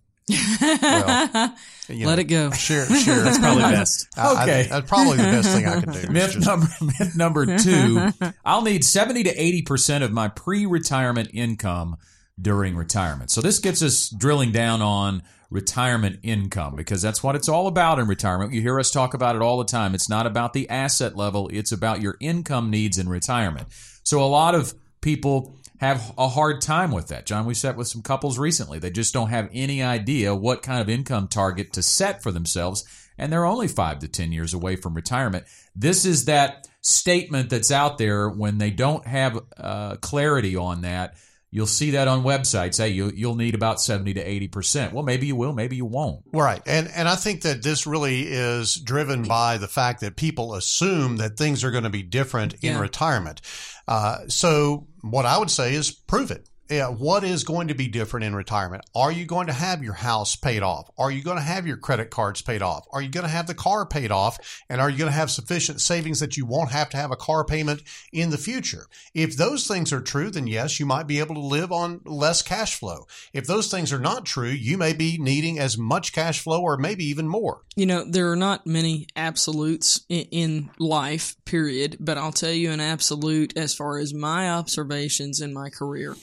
[0.61, 1.55] well,
[1.89, 2.51] you Let know, it go.
[2.53, 3.23] Cher, Cher.
[3.23, 4.07] That's probably best.
[4.17, 4.59] I- I Okay.
[4.61, 6.09] think that's probably the best thing I can do.
[6.13, 8.09] Myth Just- number myth number two:
[8.45, 11.97] I'll need seventy to eighty percent of my pre-retirement income
[12.41, 13.31] during retirement.
[13.33, 17.99] So this gets us drilling down on retirement income because that's what it's all about
[17.99, 18.53] in retirement.
[18.53, 19.95] You hear us talk about it all the time.
[19.95, 23.69] It's not about the asset level; it's about your income needs in retirement.
[24.05, 27.25] So a lot of people have a hard time with that.
[27.25, 28.79] John, we sat with some couples recently.
[28.79, 32.85] They just don't have any idea what kind of income target to set for themselves,
[33.17, 35.47] and they're only five to 10 years away from retirement.
[35.75, 41.15] This is that statement that's out there when they don't have uh, clarity on that.
[41.53, 42.79] You'll see that on websites.
[42.79, 44.93] Hey, you, you'll need about 70 to 80%.
[44.93, 46.23] Well, maybe you will, maybe you won't.
[46.33, 46.63] Right.
[46.65, 51.17] And and I think that this really is driven by the fact that people assume
[51.17, 53.41] that things are going to be different in retirement.
[53.89, 56.49] Uh, so what I would say is prove it.
[56.71, 58.85] Yeah, what is going to be different in retirement?
[58.95, 60.89] Are you going to have your house paid off?
[60.97, 62.87] Are you going to have your credit cards paid off?
[62.93, 64.39] Are you going to have the car paid off?
[64.69, 67.17] And are you going to have sufficient savings that you won't have to have a
[67.17, 68.87] car payment in the future?
[69.15, 72.41] If those things are true, then yes, you might be able to live on less
[72.41, 73.07] cash flow.
[73.33, 76.77] If those things are not true, you may be needing as much cash flow or
[76.77, 77.63] maybe even more.
[77.75, 82.71] You know, there are not many absolutes in, in life, period, but I'll tell you
[82.71, 86.15] an absolute as far as my observations in my career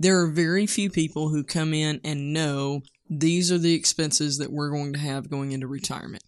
[0.00, 2.80] there are very few people who come in and know
[3.10, 6.22] these are the expenses that we're going to have going into retirement.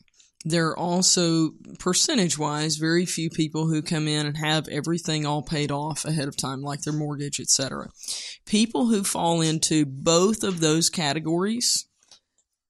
[0.45, 5.41] There are also, percentage wise, very few people who come in and have everything all
[5.41, 7.89] paid off ahead of time, like their mortgage, etc.
[8.45, 11.87] People who fall into both of those categories,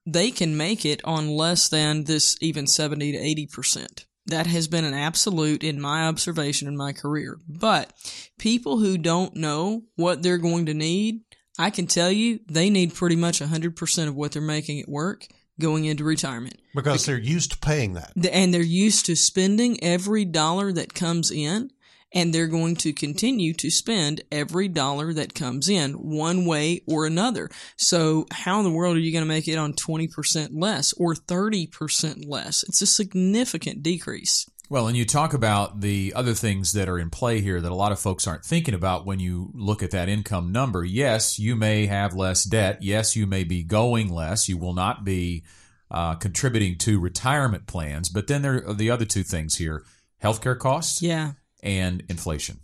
[0.05, 3.17] they can make it on less than this even 70 to
[3.57, 4.05] 80%.
[4.27, 7.39] That has been an absolute in my observation in my career.
[7.47, 7.91] But
[8.39, 11.21] people who don't know what they're going to need,
[11.59, 15.27] I can tell you they need pretty much 100% of what they're making at work
[15.59, 16.55] going into retirement.
[16.73, 18.13] Because they're used to paying that.
[18.31, 21.69] And they're used to spending every dollar that comes in
[22.13, 27.05] and they're going to continue to spend every dollar that comes in one way or
[27.05, 27.49] another.
[27.75, 31.13] So how in the world are you going to make it on 20% less or
[31.13, 32.63] 30% less?
[32.63, 34.47] It's a significant decrease.
[34.69, 37.75] Well, and you talk about the other things that are in play here that a
[37.75, 40.83] lot of folks aren't thinking about when you look at that income number.
[40.85, 42.81] Yes, you may have less debt.
[42.81, 44.47] Yes, you may be going less.
[44.47, 45.43] You will not be
[45.91, 48.09] uh, contributing to retirement plans.
[48.09, 49.83] But then there are the other two things here
[50.23, 51.01] healthcare costs.
[51.01, 51.33] Yeah
[51.63, 52.59] and inflation.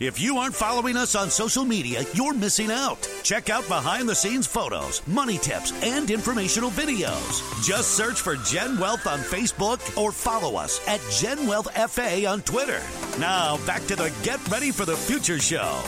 [0.00, 3.02] If you aren't following us on social media, you're missing out.
[3.24, 7.42] Check out behind the scenes photos, money tips, and informational videos.
[7.64, 12.42] Just search for Gen Wealth on Facebook or follow us at Gen Wealth FA on
[12.42, 12.80] Twitter.
[13.18, 15.82] Now, back to the Get Ready for the Future show.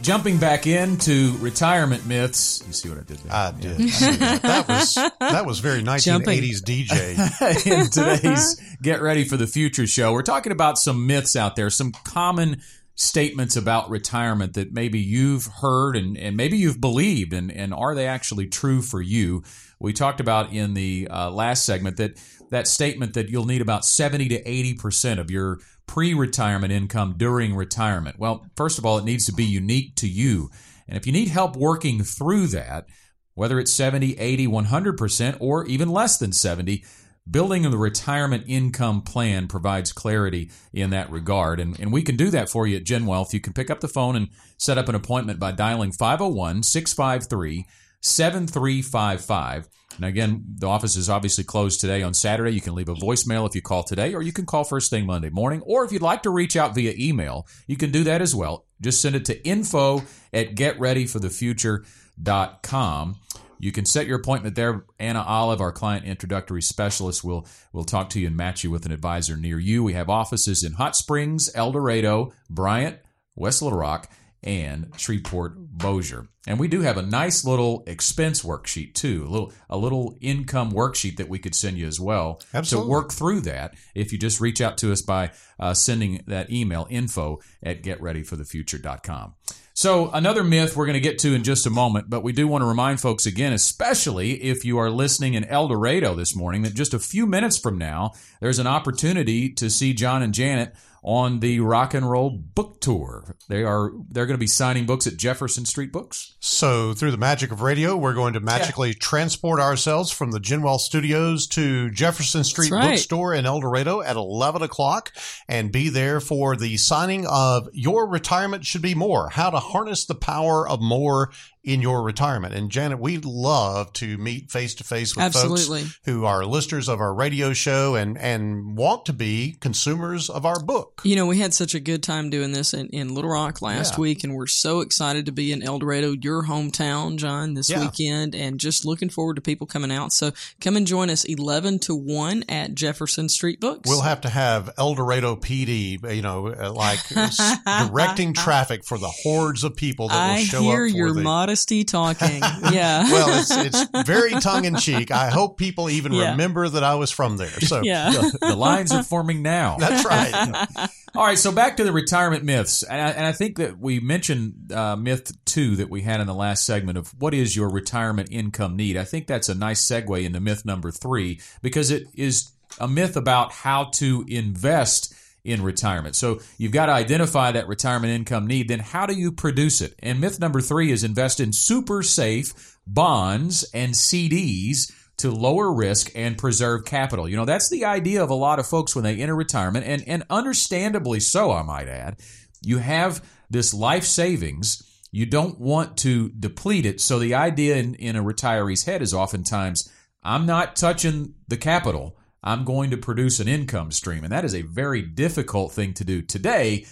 [0.00, 2.62] Jumping back into retirement myths.
[2.66, 3.32] You see what I did there?
[3.34, 3.78] I did.
[3.80, 4.38] Yeah.
[4.38, 7.66] that was that was very 1980s DJ.
[7.66, 11.68] In today's Get Ready for the Future show, we're talking about some myths out there,
[11.68, 12.62] some common
[12.98, 17.94] statements about retirement that maybe you've heard and, and maybe you've believed, and, and are
[17.94, 19.44] they actually true for you?
[19.78, 22.20] We talked about in the uh, last segment that
[22.50, 27.54] that statement that you'll need about 70 to 80% of your pre retirement income during
[27.54, 28.18] retirement.
[28.18, 30.50] Well, first of all, it needs to be unique to you.
[30.88, 32.86] And if you need help working through that,
[33.34, 36.84] whether it's 70, 80, 100%, or even less than 70,
[37.30, 41.58] Building of the retirement income plan provides clarity in that regard.
[41.60, 43.34] And, and we can do that for you at Gen Wealth.
[43.34, 47.66] You can pick up the phone and set up an appointment by dialing 501 653
[48.00, 49.68] 7355.
[49.96, 52.52] And again, the office is obviously closed today on Saturday.
[52.52, 55.06] You can leave a voicemail if you call today, or you can call first thing
[55.06, 55.60] Monday morning.
[55.62, 58.66] Or if you'd like to reach out via email, you can do that as well.
[58.80, 63.16] Just send it to info at getreadyforthefuture.com.
[63.58, 64.84] You can set your appointment there.
[64.98, 68.86] Anna Olive, our client introductory specialist, will will talk to you and match you with
[68.86, 69.82] an advisor near you.
[69.82, 72.98] We have offices in Hot Springs, El Dorado, Bryant,
[73.34, 74.10] West Little Rock,
[74.42, 76.28] and Shreveport Bossier.
[76.46, 80.72] And we do have a nice little expense worksheet too, a little a little income
[80.72, 82.86] worksheet that we could send you as well Absolutely.
[82.86, 83.74] to work through that.
[83.94, 89.34] If you just reach out to us by uh, sending that email info at getreadyforthefuture.com.
[89.80, 92.48] So, another myth we're going to get to in just a moment, but we do
[92.48, 96.62] want to remind folks again, especially if you are listening in El Dorado this morning,
[96.62, 98.10] that just a few minutes from now,
[98.40, 103.36] there's an opportunity to see John and Janet on the rock and roll book tour.
[103.48, 106.36] They are they're going to be signing books at Jefferson Street Books.
[106.40, 108.98] So through the magic of radio, we're going to magically yeah.
[109.00, 112.90] transport ourselves from the Gen Wealth Studios to Jefferson Street right.
[112.90, 115.12] Bookstore in El Dorado at eleven o'clock,
[115.48, 120.04] and be there for the signing of "Your Retirement Should Be More: How to Harness
[120.04, 121.30] the Power of More
[121.64, 122.54] in your retirement.
[122.54, 125.82] And Janet, we love to meet face to face with Absolutely.
[125.82, 130.46] folks who are listeners of our radio show and, and want to be consumers of
[130.46, 131.00] our book.
[131.04, 133.94] You know, we had such a good time doing this in, in Little Rock last
[133.94, 134.00] Yeah.
[134.00, 137.80] week, and we're so excited to be in El Dorado, your hometown, John, this Yeah.
[137.80, 140.12] weekend, and just looking forward to people coming out.
[140.12, 143.88] So come and join us 11 to 1 at Jefferson Street Books.
[143.88, 147.00] We'll have to have El Dorado PD, you know, uh, like
[147.88, 151.12] directing traffic for the hordes of people that will I show hear up for your
[151.12, 151.22] the.
[151.48, 152.40] Modesty talking.
[152.72, 153.10] yeah.
[153.10, 153.50] well, it's,
[153.84, 155.10] it's very tongue in cheek.
[155.10, 156.32] I hope people even Yeah.
[156.32, 157.48] remember that I was from there.
[157.48, 158.10] So yeah.
[158.40, 159.76] the lines are forming now.
[159.78, 160.88] that's right.
[161.14, 163.98] All right, so back to the retirement myths, and I, and I think that we
[163.98, 167.70] mentioned uh, myth two that we had in the last segment of what is your
[167.70, 168.96] retirement income need.
[168.98, 173.16] I think that's a nice segue into myth number three because it is a myth
[173.16, 176.16] about how to invest in retirement.
[176.16, 178.68] So you've got to identify that retirement income need.
[178.68, 179.94] Then how do you produce it?
[180.00, 186.10] And myth number three is invest in super safe bonds and CDs to lower risk
[186.14, 187.28] and preserve capital.
[187.28, 190.04] You know, that's the idea of a lot of folks when they enter retirement, and,
[190.06, 192.20] and understandably so, I might add.
[192.62, 194.82] You have this life savings.
[195.10, 197.00] You don't want to deplete it.
[197.00, 199.90] So the idea in, in a retiree's head is oftentimes,
[200.22, 202.17] I'm not touching the capital.
[202.42, 204.24] I'm going to produce an income stream.
[204.24, 206.86] And that is a very difficult thing to do today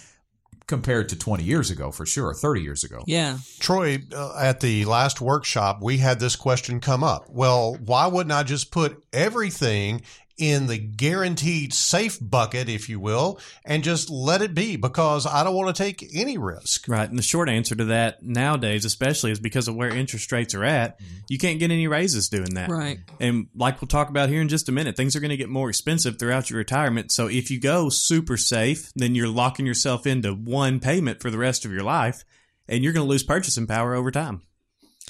[0.67, 3.01] compared to 20 years ago, for sure, 30 years ago.
[3.07, 3.37] Yeah.
[3.59, 7.27] Troy, uh, at the last workshop, we had this question come up.
[7.29, 10.01] Well, why wouldn't I just put everything
[10.37, 15.43] in the guaranteed safe bucket, if you will, and just let it be because I
[15.43, 16.87] don't want to take any risk?
[16.87, 17.09] Right.
[17.09, 20.63] And the short answer to that nowadays, especially, is because of where interest rates are
[20.63, 21.15] at, mm-hmm.
[21.27, 22.69] you can't get any raises doing that.
[22.69, 22.99] Right.
[23.19, 25.49] And like we'll talk about here in just a minute, things are going to get
[25.49, 27.11] more expensive throughout your retirement.
[27.11, 31.37] So if you go super safe, then you're locking yourself into one payment for the
[31.37, 32.23] rest of your life,
[32.67, 34.41] and you're going to lose purchasing power over time.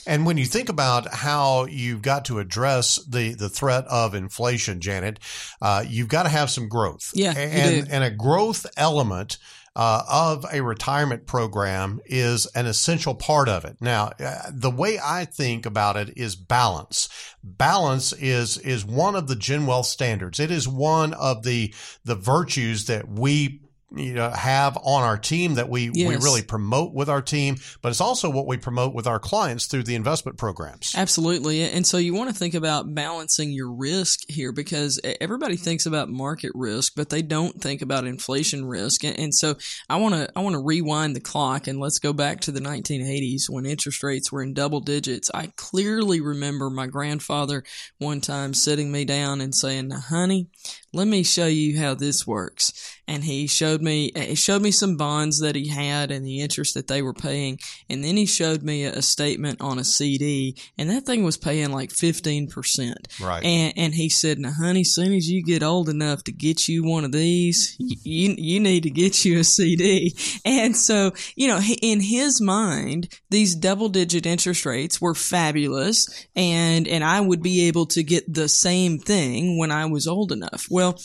[0.05, 4.79] And when you think about how you've got to address the, the threat of inflation,
[4.79, 5.19] Janet,
[5.61, 7.11] uh, you've got to have some growth.
[7.13, 9.37] Yeah, and, and a growth element
[9.77, 13.77] uh, of a retirement program is an essential part of it.
[13.79, 17.07] Now, uh, the way I think about it is balance.
[17.43, 20.39] Balance is is one of the Gen Wealth standards.
[20.39, 21.73] It is one of the
[22.03, 23.61] the virtues that we
[23.95, 27.89] you know have on our team that we we really promote with our team, but
[27.89, 30.93] it's also what we promote with our clients through the investment programs.
[30.95, 31.63] Absolutely.
[31.63, 36.09] And so you want to think about balancing your risk here because everybody thinks about
[36.09, 39.03] market risk, but they don't think about inflation risk.
[39.03, 39.55] And, and so
[39.89, 42.59] I want to, I want to rewind the clock and let's go back to the
[42.59, 45.31] 1980s when interest rates were in double digits.
[45.33, 47.63] I clearly remember my grandfather
[47.99, 50.47] one time sitting me down and saying, now, honey,
[50.93, 52.97] let me show you how this works.
[53.09, 56.41] And he showed me, eh, he showed me some bonds that he had and the
[56.41, 57.59] interest that they were paying.
[57.89, 61.37] And then he showed me a, a statement on a CD and that thing was
[61.37, 63.21] paying like 15%.
[63.21, 63.43] Right.
[63.43, 66.83] And, and he said, now honey, soon as you get old enough to get you
[66.83, 70.13] one of these, you, you need to get you a CD.
[70.45, 76.87] And so, you know, in his mind, these double digit interest rates were fabulous and,
[76.87, 80.65] and I would be able to get the same thing when I was old enough.
[80.77, 80.99] Well,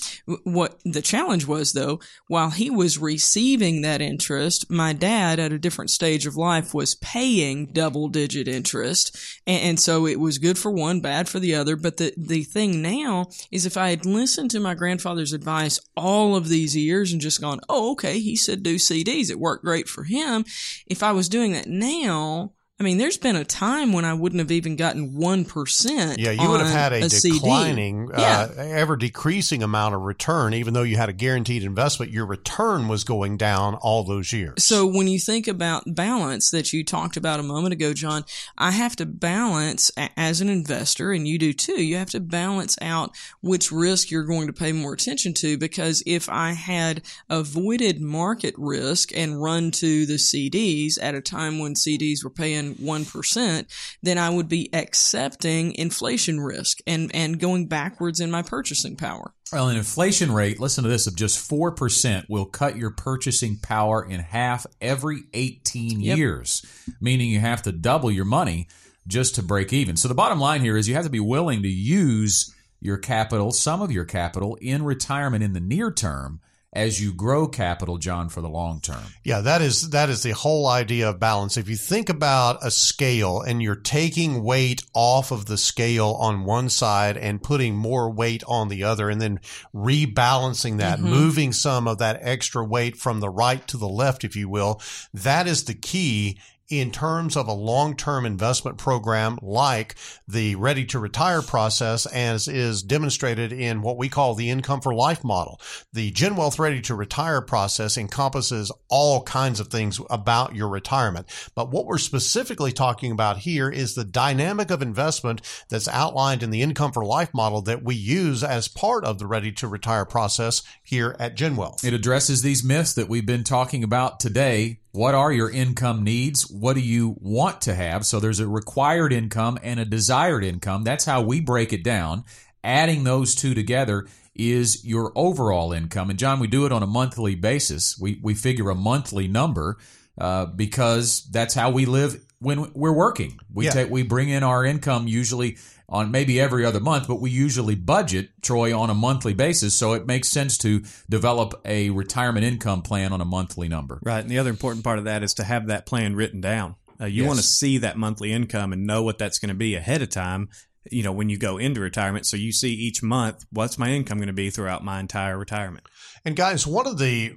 [0.44, 5.58] what the challenge was though, while he was receiving that interest, my dad at a
[5.58, 9.16] different stage of life was paying double digit interest.
[9.46, 11.76] And, so it was good for one, bad for the other.
[11.76, 16.36] But the, the thing now is if I had listened to my grandfather's advice all
[16.36, 19.30] of these years and just gone, oh, okay, he said do CDs.
[19.30, 20.44] It worked great for him.
[20.86, 22.52] If I was doing that now,
[22.82, 26.16] I mean, there's been a time when I wouldn't have even gotten 1%.
[26.18, 27.38] Yeah, you would have had a, CD.
[27.38, 28.48] declining, Yeah.
[28.58, 32.10] uh, ever decreasing amount of return, even though you had a guaranteed investment.
[32.10, 34.64] Your return was going down all those years.
[34.64, 38.24] So when you think about balance that you talked about a moment ago, John,
[38.58, 41.80] I have to balance as an investor, and you do too.
[41.80, 46.02] You have to balance out which risk you're going to pay more attention to because
[46.04, 51.74] if I had avoided market risk and run to the CDs at a time when
[51.74, 53.66] CDs were paying 1%,
[54.02, 59.32] then I would be accepting inflation risk and, and going backwards in my purchasing power.
[59.52, 64.02] Well, an inflation rate, listen to this, of just 4% will cut your purchasing power
[64.02, 66.16] in half every 18 Yep.
[66.16, 66.64] years,
[67.00, 68.68] meaning you have to double your money
[69.06, 69.96] just to break even.
[69.96, 73.52] So the bottom line here is you have to be willing to use your capital,
[73.52, 76.40] some of your capital, in retirement in the near term
[76.74, 79.02] as you grow capital, John, for the long term.
[79.22, 81.56] Yeah, that is that is the whole idea of balance.
[81.56, 86.44] If you think about a scale and you're taking weight off of the scale on
[86.44, 89.40] one side and putting more weight on the other and then
[89.74, 91.10] rebalancing that, mm-hmm.
[91.10, 94.80] moving some of that extra weight from the right to the left if you will,
[95.12, 96.38] that is the key
[96.72, 99.94] in terms of a long-term investment program like
[100.26, 104.94] the ready to retire process as is demonstrated in what we call the income for
[104.94, 105.60] life model.
[105.92, 111.26] The Gen Wealth ready to retire process encompasses all kinds of things about your retirement.
[111.54, 116.48] But what we're specifically talking about here is the dynamic of investment that's outlined in
[116.48, 120.06] the income for life model that we use as part of the ready to retire
[120.06, 121.84] process here at Gen Wealth.
[121.84, 126.51] It addresses these myths that we've been talking about today what are your income needs?
[126.51, 128.05] What do you want to have?
[128.05, 130.84] So there's a required income and a desired income.
[130.84, 132.24] That's how we break it down.
[132.62, 136.11] Adding those two together is your overall income.
[136.11, 137.99] And John, we do it on a monthly basis.
[137.99, 139.78] We, we figure a monthly number
[140.18, 143.38] uh, because that's how we live when we're working.
[143.53, 143.70] We Yeah.
[143.72, 145.57] take we bring in our income usually
[145.88, 149.74] on maybe every other month, but we usually budget Troy on a monthly basis.
[149.74, 154.01] So it makes sense to develop a retirement income plan on a monthly number.
[154.03, 154.20] Right.
[154.20, 156.76] And the other important part of that is to have that plan written down.
[157.01, 157.28] Uh, you Yes.
[157.28, 160.09] want to see that monthly income and know what that's going to be ahead of
[160.09, 160.49] time,
[160.90, 162.26] you know, when you go into retirement.
[162.26, 165.84] So you see each month, what's my income going to be throughout my entire retirement?
[166.24, 167.34] And guys, one of the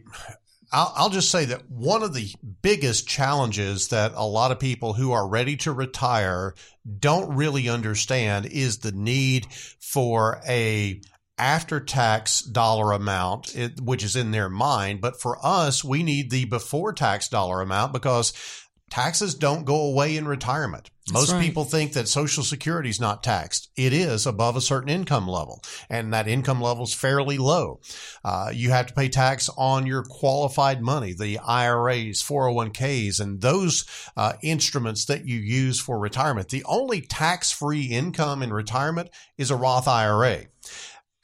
[0.72, 4.94] I'll, I'll just say that one of the biggest challenges that a lot of people
[4.94, 6.54] who are ready to retire
[7.00, 9.48] don't really understand is the need
[9.80, 11.02] for a
[11.38, 15.02] after tax dollar amount, it, which is in their mind.
[15.02, 18.34] But for us, we need the before tax dollar amount because
[18.96, 20.90] taxes don't go away in retirement.
[21.12, 21.42] Most right.
[21.42, 23.70] people think that Social Security is not taxed.
[23.76, 27.82] It is above a certain income level, and that income level is fairly low.
[28.24, 33.84] Uh, you have to pay tax on your qualified money, the IRAs, 401ks, and those
[34.16, 36.48] uh, instruments that you use for retirement.
[36.48, 40.46] The only tax free income in retirement is a Roth IRA.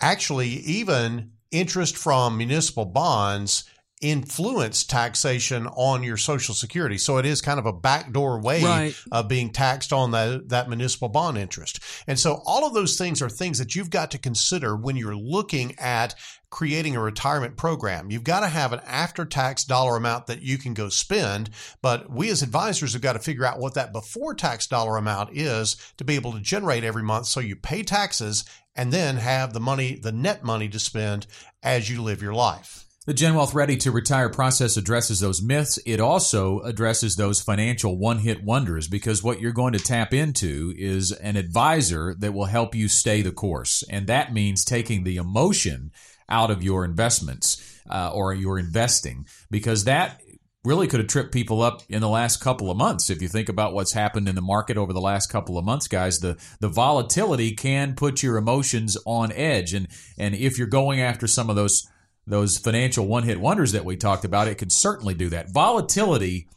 [0.02, 3.64] Actually, even interest from municipal bonds
[4.02, 8.96] influence taxation on your social security so it is kind of a backdoor way Right.
[9.12, 13.22] of being taxed on that, that municipal bond interest and so all of those things
[13.22, 16.16] are things that you've got to consider when you're looking at
[16.50, 18.12] creating a retirement program.
[18.12, 21.50] You've got to have an after tax dollar amount that you can go spend,
[21.82, 25.30] but we as advisors have got to figure out what that before tax dollar amount
[25.32, 28.44] is to be able to generate every month so you pay taxes
[28.76, 31.26] and then have the money, the net money to spend
[31.64, 32.86] as you live your life.
[33.12, 35.78] The Gen Wealth Ready to Retire process addresses those myths.
[35.86, 40.74] It also addresses those financial one hit wonders because what you're going to tap into
[40.78, 43.84] is an advisor that will help you stay the course.
[43.90, 45.92] And that means taking the emotion
[46.30, 50.22] out of your investments uh, or your investing because that
[50.64, 53.10] really could have tripped people up in the last couple of months.
[53.10, 55.90] If you think about what's happened in the market over the last couple of months,
[55.90, 59.74] guys, the, the volatility can put your emotions on edge.
[59.74, 61.91] And, and if you're going after some of those
[62.28, 65.50] those financial one hit wonders that we talked about, it could certainly do that.
[65.50, 66.48] Volatility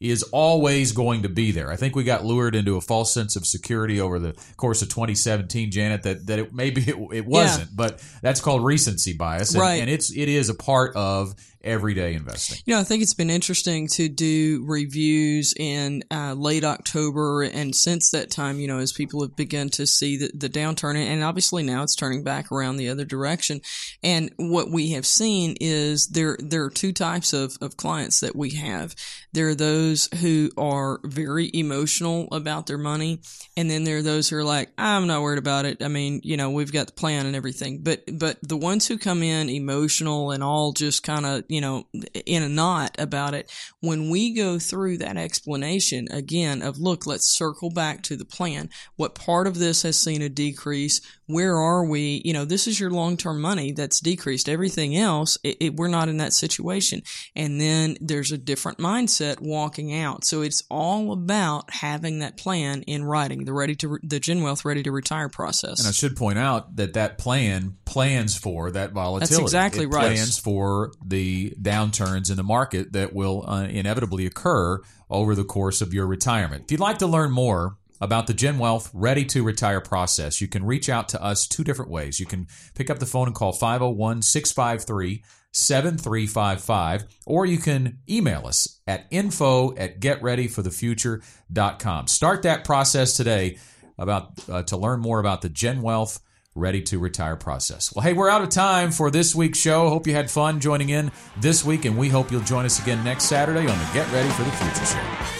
[0.00, 1.70] is always going to be there.
[1.70, 4.88] I think we got lured into a false sense of security over the course of
[4.88, 9.52] 2017, Janet, that, that it, maybe it, it wasn't, but that's called recency bias.
[9.52, 9.80] And, Right.
[9.82, 12.58] and it's, it is a part of everyday investing.
[12.64, 17.74] You know, I think it's been interesting to do reviews in uh, late October, and
[17.74, 21.22] since that time, you know, as people have begun to see the, the downturn, and
[21.22, 23.60] obviously now it's turning back around the other direction.
[24.02, 28.36] And what we have seen is there there are two types of, of clients that
[28.36, 28.94] we have.
[29.32, 33.20] There are those who are very emotional about their money,
[33.56, 35.82] and then there are those who are like, I'm not worried about it.
[35.82, 37.82] I mean, you know, we've got the plan and everything.
[37.82, 41.86] But but the ones who come in emotional and all just kind of you know
[42.24, 47.30] in a knot about it, when we go through that explanation again of look, let's
[47.36, 48.70] circle back to the plan.
[48.96, 51.00] What part of this has seen a decrease?
[51.26, 52.22] Where are we?
[52.24, 54.48] You know, this is your long term money that's decreased.
[54.48, 57.02] Everything else, it, it, we're not in that situation.
[57.36, 60.24] And then there's a different mindset walking out.
[60.24, 64.42] So it's all about having that plan in writing, the ready to re- the Gen
[64.42, 65.80] Wealth ready to retire process.
[65.80, 69.34] And I should point out that that plan plans for that volatility.
[69.34, 70.14] That's exactly it right.
[70.14, 74.78] Plans for the downturns in the market that will uh, inevitably occur
[75.10, 76.66] over the course of your retirement.
[76.66, 80.46] If you'd like to learn more about the Gen Wealth Ready to Retire process, you
[80.46, 82.20] can reach out to us two different ways.
[82.20, 88.46] You can pick up the phone and call 501 653 7355, or you can email
[88.46, 92.06] us at info at getreadyforthefuture.com.
[92.06, 93.58] Start that process today
[93.98, 96.20] about uh, to learn more about the Gen Wealth
[96.56, 97.94] Ready to Retire process.
[97.94, 99.88] Well, hey, we're out of time for this week's show.
[99.88, 103.04] Hope you had fun joining in this week, and we hope you'll join us again
[103.04, 105.39] next Saturday on the Get Ready for the Future show.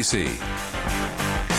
[0.01, 1.50] DC.